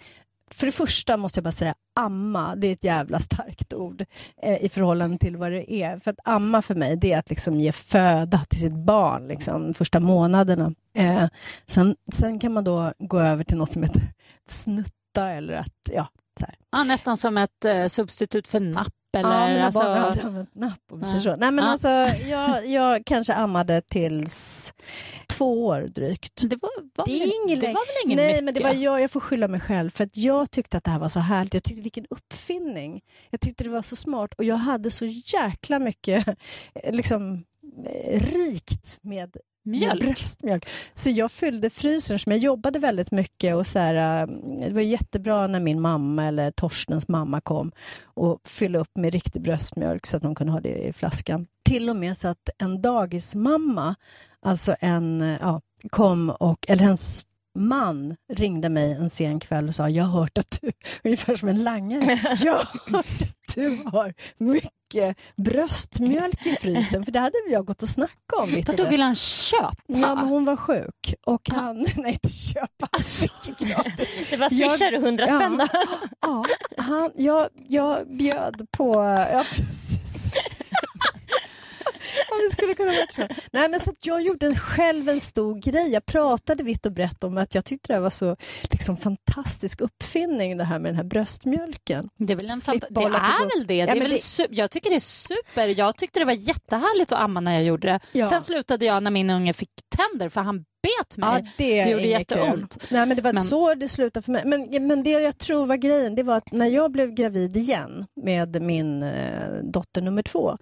[0.52, 4.06] för det första måste jag bara säga amma, det är ett jävla starkt ord
[4.42, 6.00] eh, i förhållande till vad det är.
[6.00, 9.74] För att amma för mig, det är att liksom ge föda till sitt barn, liksom,
[9.74, 10.72] första månaderna.
[10.98, 11.26] Eh,
[11.68, 14.02] sen, sen kan man då gå över till något som heter
[14.50, 16.08] snutta eller att, ja,
[16.40, 16.46] så.
[16.72, 18.94] Ja, nästan som ett eh, substitut för napp.
[19.18, 21.36] Eller, ja, mina alltså, barn har aldrig använt napp om vi säger så.
[21.36, 21.72] Nej, men Ja.
[21.72, 21.90] alltså,
[22.28, 24.74] jag, jag kanske ammade tills
[25.44, 26.50] två år drygt.
[26.50, 28.44] det var, var, Det är ingen det var väl ingen Nej, mycket?
[28.44, 30.92] men det var jag, jag får skylla mig själv för att jag tyckte att det
[30.92, 31.54] här var så härligt.
[31.54, 33.02] Jag tyckte vilken uppfinning.
[33.30, 36.38] Jag tyckte det var så smart och jag hade så jäkla mycket
[36.92, 37.44] liksom
[37.86, 40.02] eh, rikt med Mjölk.
[40.02, 40.68] bröstmjölk.
[40.94, 44.28] Så jag fyllde frysen som jag jobbade väldigt mycket och så här, eh,
[44.68, 47.72] det var jättebra när min mamma eller Torstens mamma kom
[48.04, 51.48] och fyllde upp med riktig bröstmjölk så att de kunde ha det i flaskan.
[51.66, 53.96] Till och med så att en dagismamma,
[54.42, 57.26] alltså en, eh, ja, kom och, eller hennes
[57.60, 60.72] man ringde mig en sen kväll och sa jag har hört att du,
[61.04, 67.12] ungefär som en langare, jag har hört att du har mycket bröstmjölk i frysen för
[67.12, 68.48] det hade jag gått och snackat om.
[68.50, 68.90] För då det.
[68.90, 69.74] vill han köpa.
[69.88, 72.88] Ja, men hon var sjuk och han, nej inte köpa,
[73.60, 74.30] gratis.
[74.30, 75.40] Det var swishar du hundra Ja.
[75.40, 75.68] spänn då?
[76.22, 76.46] Ja,
[76.78, 78.94] han, jag, jag bjöd på,
[79.32, 80.34] ja precis.
[82.30, 83.28] Ja, det skulle kunna varit så.
[83.52, 85.90] Nej, men så att jag gjorde själv en stor grej.
[85.92, 88.36] Jag pratade vitt och brett om att jag tyckte det var så
[88.72, 92.10] liksom, fantastisk uppfinning det här med den här bröstmjölken.
[92.18, 93.04] Det är väl en det är
[93.58, 93.76] väl det.
[93.76, 95.80] Ja, det, är väl det- jag tycker det är super.
[95.80, 98.00] Jag tyckte det var jättehärligt att amma när jag gjorde det.
[98.12, 98.28] Ja.
[98.28, 101.30] Sen slutade jag när min unge fick tänder för han bet mig.
[101.44, 102.78] Ja, det, det gjorde jätteont.
[102.80, 102.88] Kul.
[102.98, 104.42] Nej, men det var Men- så det slutade för mig.
[104.46, 108.06] Men, men det jag tror var grejen, det var att när jag blev gravid igen
[108.24, 110.58] med min eh, dotter nummer två,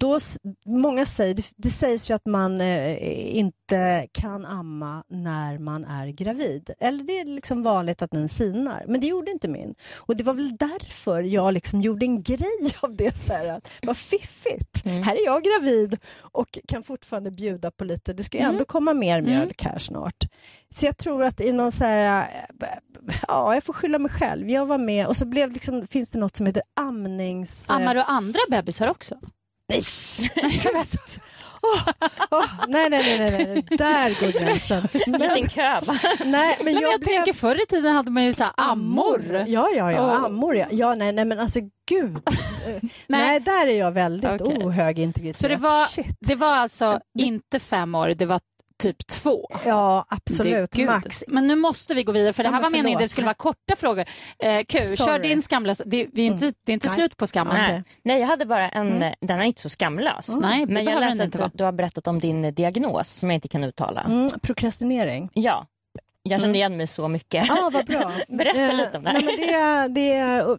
[0.00, 0.18] då,
[0.66, 6.06] många säger, det, det sägs ju att man eh, inte kan amma när man är
[6.06, 6.70] gravid.
[6.80, 9.74] Eller det är liksom vanligt att den sinar, men det gjorde inte min.
[9.96, 13.18] Och det var väl därför jag liksom gjorde en grej av det.
[13.18, 18.12] Så här, att, vad fiffigt, här är jag gravid och kan fortfarande bjuda på lite,
[18.12, 20.24] det ska ju ändå komma mer mjölk här snart.
[20.74, 22.28] Så jag tror att i någon så här,
[22.60, 22.68] äh,
[23.28, 24.50] ja jag får skylla mig själv.
[24.50, 27.70] Jag var med och så blev liksom, finns det något som heter amnings...
[27.70, 29.18] Ammar du andra bebisar också?
[29.68, 29.82] Nej!
[31.62, 31.88] Åh,
[32.30, 34.88] åh, nej, nej, nej, nej, där går gränsen.
[35.06, 35.80] Men, Liten kö
[36.24, 37.14] nej, men jag, jag blev...
[37.16, 39.44] tänker förr i tiden hade man ju så här ammor.
[39.48, 40.56] Ja, ja, ja, Och- ammor.
[40.56, 40.66] Ja.
[40.70, 41.60] ja, nej, nej, men alltså
[41.90, 42.16] gud.
[42.16, 43.40] Eh, nej.
[43.40, 44.64] där är jag väldigt Okej.
[44.64, 45.36] ohög integritet.
[45.36, 46.16] Så det var, Shit.
[46.20, 48.40] det var alltså inte fem år, det var
[48.78, 49.46] typ två.
[49.64, 50.70] Ja, Det- absolut.
[50.70, 50.86] gud.
[50.86, 51.24] Max.
[51.28, 53.00] Men nu måste vi gå vidare för det här var meningen förlåt.
[53.00, 54.04] det skulle vara korta frågor.
[54.38, 55.16] Eh, kul, kör Sorry.
[55.16, 55.28] Mm.
[55.28, 55.84] din skamlösa.
[55.86, 56.94] Det, vi är inte, det är inte Nej.
[56.94, 57.56] slut på skammen.
[57.56, 57.82] Nej.
[58.02, 60.28] Nej, jag hade bara en, den är inte så skamlös.
[60.28, 63.34] Nej, det Men jag läste att du, du har berättat om din diagnos som jag
[63.36, 64.00] inte kan uttala.
[64.00, 65.30] Mm, prokrastinering.
[65.32, 65.66] Ja,
[66.30, 67.48] Jag kände igen mig så mycket.
[67.48, 68.12] Ja, vad bra.
[68.28, 69.26] Berätta Eh, lite om det nej, här.
[69.26, 70.56] men det, är, det, är,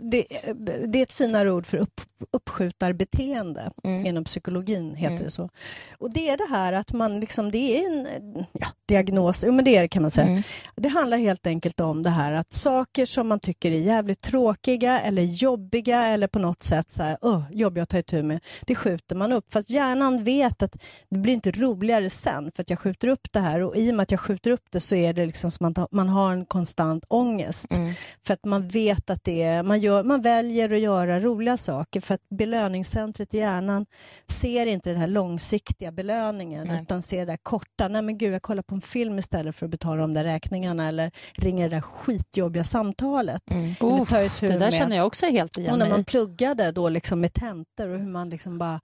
[0.55, 2.01] det, det är ett finare ord för upp,
[2.31, 3.71] uppskjutarbeteende.
[3.83, 4.05] Mm.
[4.05, 5.49] Inom psykologin heter det så.
[5.97, 8.07] Och det är det här att man liksom, det är en
[8.51, 10.27] ja, diagnos, men det är det kan man säga.
[10.27, 10.43] Mm.
[10.75, 14.99] Det handlar helt enkelt om det här att saker som man tycker är jävligt tråkiga
[14.99, 18.75] eller jobbiga eller på något sätt så här, oh, jobbiga att ta itu med, det
[18.75, 19.53] skjuter man upp.
[19.53, 20.77] Fast hjärnan vet att
[21.09, 23.95] det blir inte roligare sen för att jag skjuter upp det här och i och
[23.95, 26.45] med att jag skjuter upp det så är det liksom som att man har en
[26.45, 27.71] konstant ångest.
[27.71, 27.93] Mm.
[28.27, 32.01] För att man vet att det är, man, gör, man väljer att göra roliga saker
[32.01, 33.85] för att belöningscentret i hjärnan
[34.27, 36.81] ser inte den här långsiktiga belöningen Nej.
[36.81, 39.65] utan ser det där korta, nej men gud jag kollar på en film istället för
[39.65, 43.51] att betala de där räkningarna eller ringer det där skitjobbiga samtalet.
[43.51, 43.75] Mm.
[43.75, 46.89] Tar itu det där med- känner jag också helt igen och när man pluggade då
[46.89, 48.79] liksom med tentor och hur man liksom bara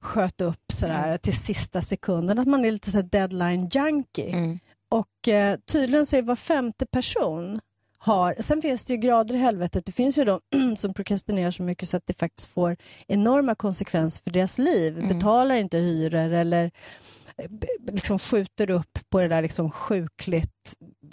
[0.00, 1.18] sköt upp sådär Mm.
[1.18, 4.28] till sista sekunden, att man är lite så deadline junkie.
[4.32, 4.58] Mm.
[4.88, 7.60] Och eh, tydligen så är var femte person
[8.00, 10.40] har, sen finns det ju grader i helvetet, det finns ju de
[10.76, 12.76] som prokrastinerar så mycket så att det faktiskt får
[13.08, 15.08] enorma konsekvenser för deras liv, Mm.
[15.08, 16.70] betalar inte hyror eller
[17.92, 20.50] liksom skjuter upp på det där liksom sjukligt,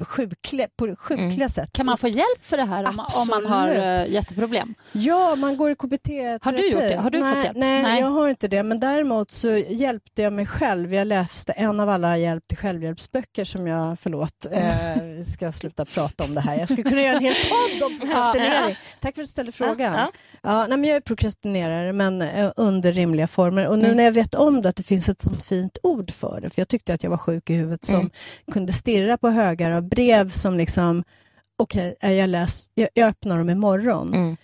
[0.08, 1.50] sjukliga, på sjukliga Mm.
[1.50, 1.70] sätt.
[1.74, 4.76] Kan man få hjälp för det här om, om man har uh, jätteproblem?
[4.92, 6.10] Ja, man går i KBT.
[6.42, 6.96] Har du gjort det?
[6.96, 7.58] Har du nej, fått hjälp?
[7.58, 8.00] Nej, Nej.
[8.00, 8.64] jag har inte det.
[8.64, 10.94] Men däremot så hjälpte jag mig själv.
[10.94, 16.24] Jag läste en av alla hjälp till självhjälpsböcker som jag, förlåt, eh, ska sluta prata
[16.24, 16.56] om det här.
[16.60, 18.76] Jag skulle kunna göra en hel podd om prokrastinering.
[19.00, 19.94] Tack för att du ställde frågan.
[19.94, 20.12] Ja,
[20.44, 23.68] Ja, nej, men jag är prokrastinerare, men eh, under rimliga former.
[23.68, 23.98] Och nu Mm.
[23.98, 26.62] när jag vet om det, att det finns ett sånt fint ord för det, för
[26.62, 28.12] jag tyckte att jag var sjuk i huvudet som Mm.
[28.52, 31.04] kunde stirra på högar av brev som liksom,
[31.58, 32.30] okej, okay, jag,
[32.76, 34.38] jag, jag öppnar dem imorgon Mm.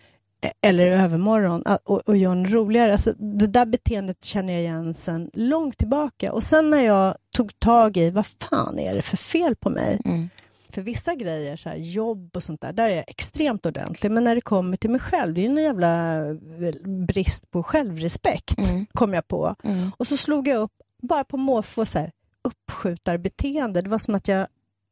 [0.61, 2.91] eller i övermorgon och, och gör en roligare.
[2.91, 6.32] Alltså, det där beteendet känner jag igen sen långt tillbaka.
[6.34, 10.01] Och sen när jag tog tag i vad fan är det för fel på mig?
[10.05, 10.30] Mm.
[10.69, 14.11] För vissa grejer, så här, jobb och sånt där, där är jag extremt ordentlig.
[14.11, 16.74] Men när det kommer till mig själv, det är ju en jävla eh,
[17.07, 18.86] brist på självrespekt, Mm.
[18.93, 19.55] kom jag på.
[19.63, 19.91] Mm.
[19.97, 22.11] Och så slog jag upp, bara på måfå, så här,
[22.43, 23.81] uppskjutarbeteende.
[23.81, 24.47] Det var som att jag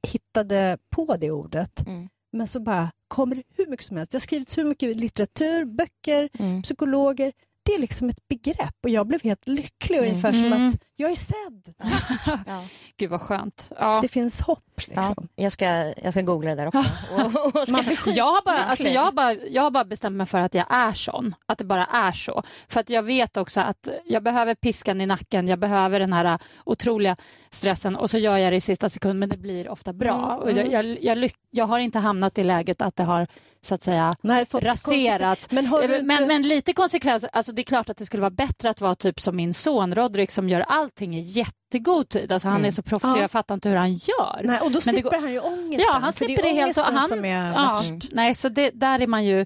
[0.08, 1.88] hittade på det ordet.
[1.88, 2.10] Mm.
[2.32, 4.12] Men så bara kommer det hur mycket som helst.
[4.12, 6.62] Det har skrivits hur mycket litteratur, böcker, Mm.
[6.62, 7.34] psykologer.
[7.70, 10.10] Det är liksom ett begrepp och jag blev helt lycklig, Mm.
[10.10, 10.68] ungefär som Mm.
[10.68, 11.74] att jag är sedd.
[12.48, 12.64] Ja.
[12.98, 13.72] Gud vad skönt.
[13.80, 14.00] Ja.
[14.02, 14.60] Det finns hopp.
[14.76, 15.28] Ja, Liksom.
[15.36, 15.66] jag, ska,
[16.04, 16.78] jag ska googla det där också.
[17.16, 18.12] Och, och ska.
[18.12, 20.66] Jag har, bara, alltså jag, har bara, jag har bara bestämt mig för att jag
[20.70, 21.36] är sån.
[21.46, 22.44] Att det bara är så.
[22.68, 25.48] För att jag vet också att jag behöver piskan i nacken.
[25.48, 27.16] Jag behöver den här äh, otroliga
[27.52, 30.26] stressen och så gör jag det i sista sekund men det blir ofta bra.
[30.34, 33.28] Mm, Och jag, jag, jag, lyck- jag har inte hamnat i läget att det har
[33.62, 35.52] så att säga Nej, raserat.
[35.52, 36.26] Men, Eh, men, inte...
[36.26, 37.30] men lite konsekvenser.
[37.34, 39.96] Alltså det är klart att det skulle vara bättre att vara typ som min son
[39.96, 42.32] Rodrik som gör allting i jättegod tid.
[42.32, 42.68] Alltså han Mm.
[42.68, 43.22] är så proffsig, Ja.
[43.22, 44.42] jag fattar inte hur han gör.
[44.44, 45.86] Nej, och då Men det slipper går- han ju ångesten.
[45.94, 48.10] Ja, han slipper det, är helt och han, som är ja, värst.
[48.12, 49.46] Nej, så det, där är man ju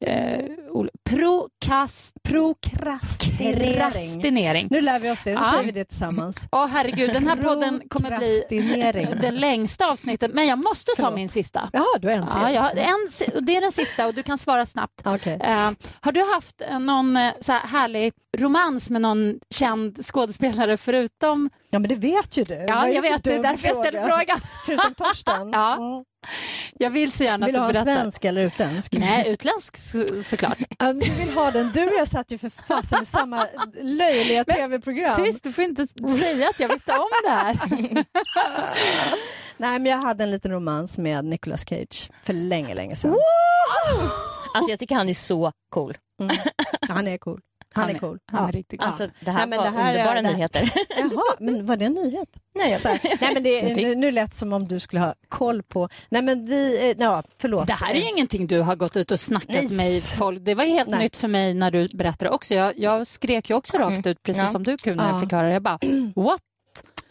[0.00, 0.44] eh,
[1.10, 4.68] prokast, Prokrastinering.
[4.70, 5.44] Nu lär vi oss det, nu Ja.
[5.50, 6.46] säger vi det tillsammans.
[6.52, 8.42] Åh herregud, den här podden kommer bli
[9.20, 10.30] det längsta avsnittet.
[10.34, 11.14] Men jag måste ta Förlåt.
[11.14, 11.70] min sista.
[11.72, 12.40] Jaha, du äntligen.
[12.42, 13.08] Ja, jag, har en,
[13.46, 15.00] det är den sista och du kan svara snabbt.
[15.04, 15.38] Okej.
[15.42, 15.70] Eh,
[16.00, 21.50] har du haft eh, någon eh, så här härlig romans med någon känd skådespelare förutom...
[21.70, 22.54] Ja, men det vet ju du.
[22.68, 24.40] Ja, jag vet, det är därför jag ställer frågan.
[24.66, 25.50] Förutom Torsten?
[25.52, 25.74] Ja.
[25.76, 26.04] Mm.
[26.78, 28.00] Jag vill så gärna Vill du att ha du en berättar.
[28.02, 28.92] svensk eller utländsk?
[28.92, 30.58] Nej, utländsk så, såklart.
[30.78, 31.70] Ja, Du vill ha den.
[31.74, 33.46] Du och jag satt ju för fasen i samma
[33.82, 35.14] löjliga tv-program.
[35.24, 35.86] Tyst, du får inte
[36.18, 37.58] säga att jag visste om det här.
[39.56, 43.16] Nej, men jag hade en liten romans med Nicolas Cage för länge, länge sedan.
[44.54, 45.96] alltså jag tycker han är så cool.
[46.20, 46.36] Mm.
[46.88, 47.40] Han är cool.
[47.74, 48.18] Han, är cool.
[48.32, 48.48] Han Ja.
[48.48, 50.72] är riktigt Alltså, det här Nej, men var det här är- underbara det här- nyheter.
[50.98, 52.28] Jaha, men var det en nyhet?
[52.58, 55.88] Nej, jag- nej men det, nu, nu lät som om du skulle ha koll på...
[56.08, 56.90] Nej men vi...
[56.90, 57.66] eh, Ja, förlåt.
[57.66, 59.76] Det här är ju ingenting du har gått ut och snackat Nej.
[59.76, 60.38] med folk.
[60.44, 60.98] Det var ju helt Nej.
[61.02, 62.54] nytt för mig när du berättade också.
[62.54, 64.48] Jag, jag skrek ju också rakt ut, precis Ja.
[64.48, 65.20] som du kunde när jag Ja.
[65.20, 65.52] fick höra det.
[65.52, 65.78] Jag bara,
[66.16, 66.40] what?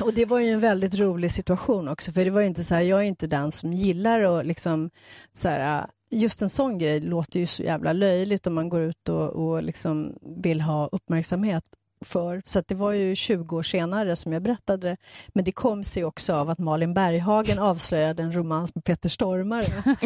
[0.02, 2.76] Och det var ju en väldigt rolig situation också, för det var ju inte så
[2.76, 4.90] här, jag är inte den som gillar att liksom
[5.34, 9.10] så här, just en sån grej låter ju så jävla löjligt om man går ut
[9.10, 11.64] och, och liksom vill ha uppmärksamhet
[12.04, 12.42] för.
[12.46, 14.98] Så det var ju 20 år senare som jag berättade det.
[15.28, 19.98] Men det kom sig också av att Malin Berghagen avslöjade en romans med Peter Stormare.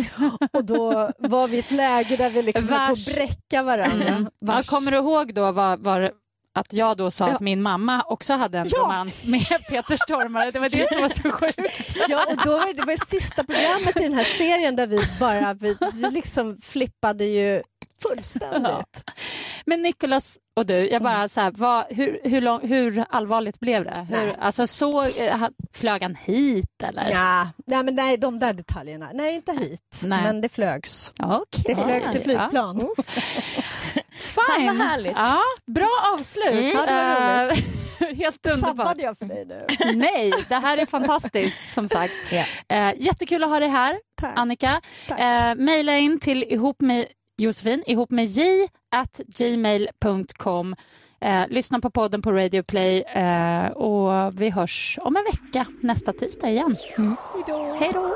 [0.53, 4.05] och då var vi i ett läge där vi liksom höll på att bräcka varandra.
[4.08, 4.70] Ja, Vars.
[4.70, 6.12] kommer du ihåg då vad, vad,
[6.60, 7.34] att jag då sa Ja.
[7.36, 8.78] att min mamma också hade en Ja.
[8.80, 10.51] romans med Peter Stormare.
[10.51, 11.97] Det var det som var så sjukt.
[12.08, 14.88] Ja, och då var det, det var det sista programmet i den här serien där
[14.88, 17.64] vi bara vi, vi liksom flippade ju
[18.01, 19.03] fullständigt.
[19.66, 21.03] Men Nicolas och du, jag Mm.
[21.03, 24.08] bara så här, vad, hur, hur, lång, hur allvarligt blev det?
[24.10, 27.08] Hur, alltså så, eh, flög han hit eller?
[27.12, 29.10] Ja, nej, men nej, de där detaljerna.
[29.14, 30.01] Nej, inte hit.
[30.03, 30.24] Nej.
[30.24, 31.12] Men det flögs.
[31.20, 31.64] Okej.
[31.66, 32.88] Det flögs i flygplan.
[32.97, 33.03] Ja.
[34.55, 34.67] Fine.
[34.67, 35.13] Fan, vad härligt.
[35.17, 36.75] Ja, bra avslut.
[36.75, 37.49] Mm.
[37.49, 37.57] Eh,
[38.17, 38.77] Helt underbart.
[38.77, 39.65] Sabbade jag för dig nu?
[39.95, 42.13] Nej, det här är fantastiskt som sagt.
[42.67, 44.33] Eh, jättekul att ha dig här, Tack.
[44.35, 44.81] Annika.
[45.07, 45.19] Tack.
[45.19, 47.05] Eh, maila in till ihop med
[47.38, 50.75] Josefin, ihop med j at gmail.com.
[51.21, 56.13] Eh, lyssna på podden på Radio Play eh, och vi hörs om en vecka nästa
[56.13, 56.77] tisdag igen.
[57.79, 58.15] Hej då!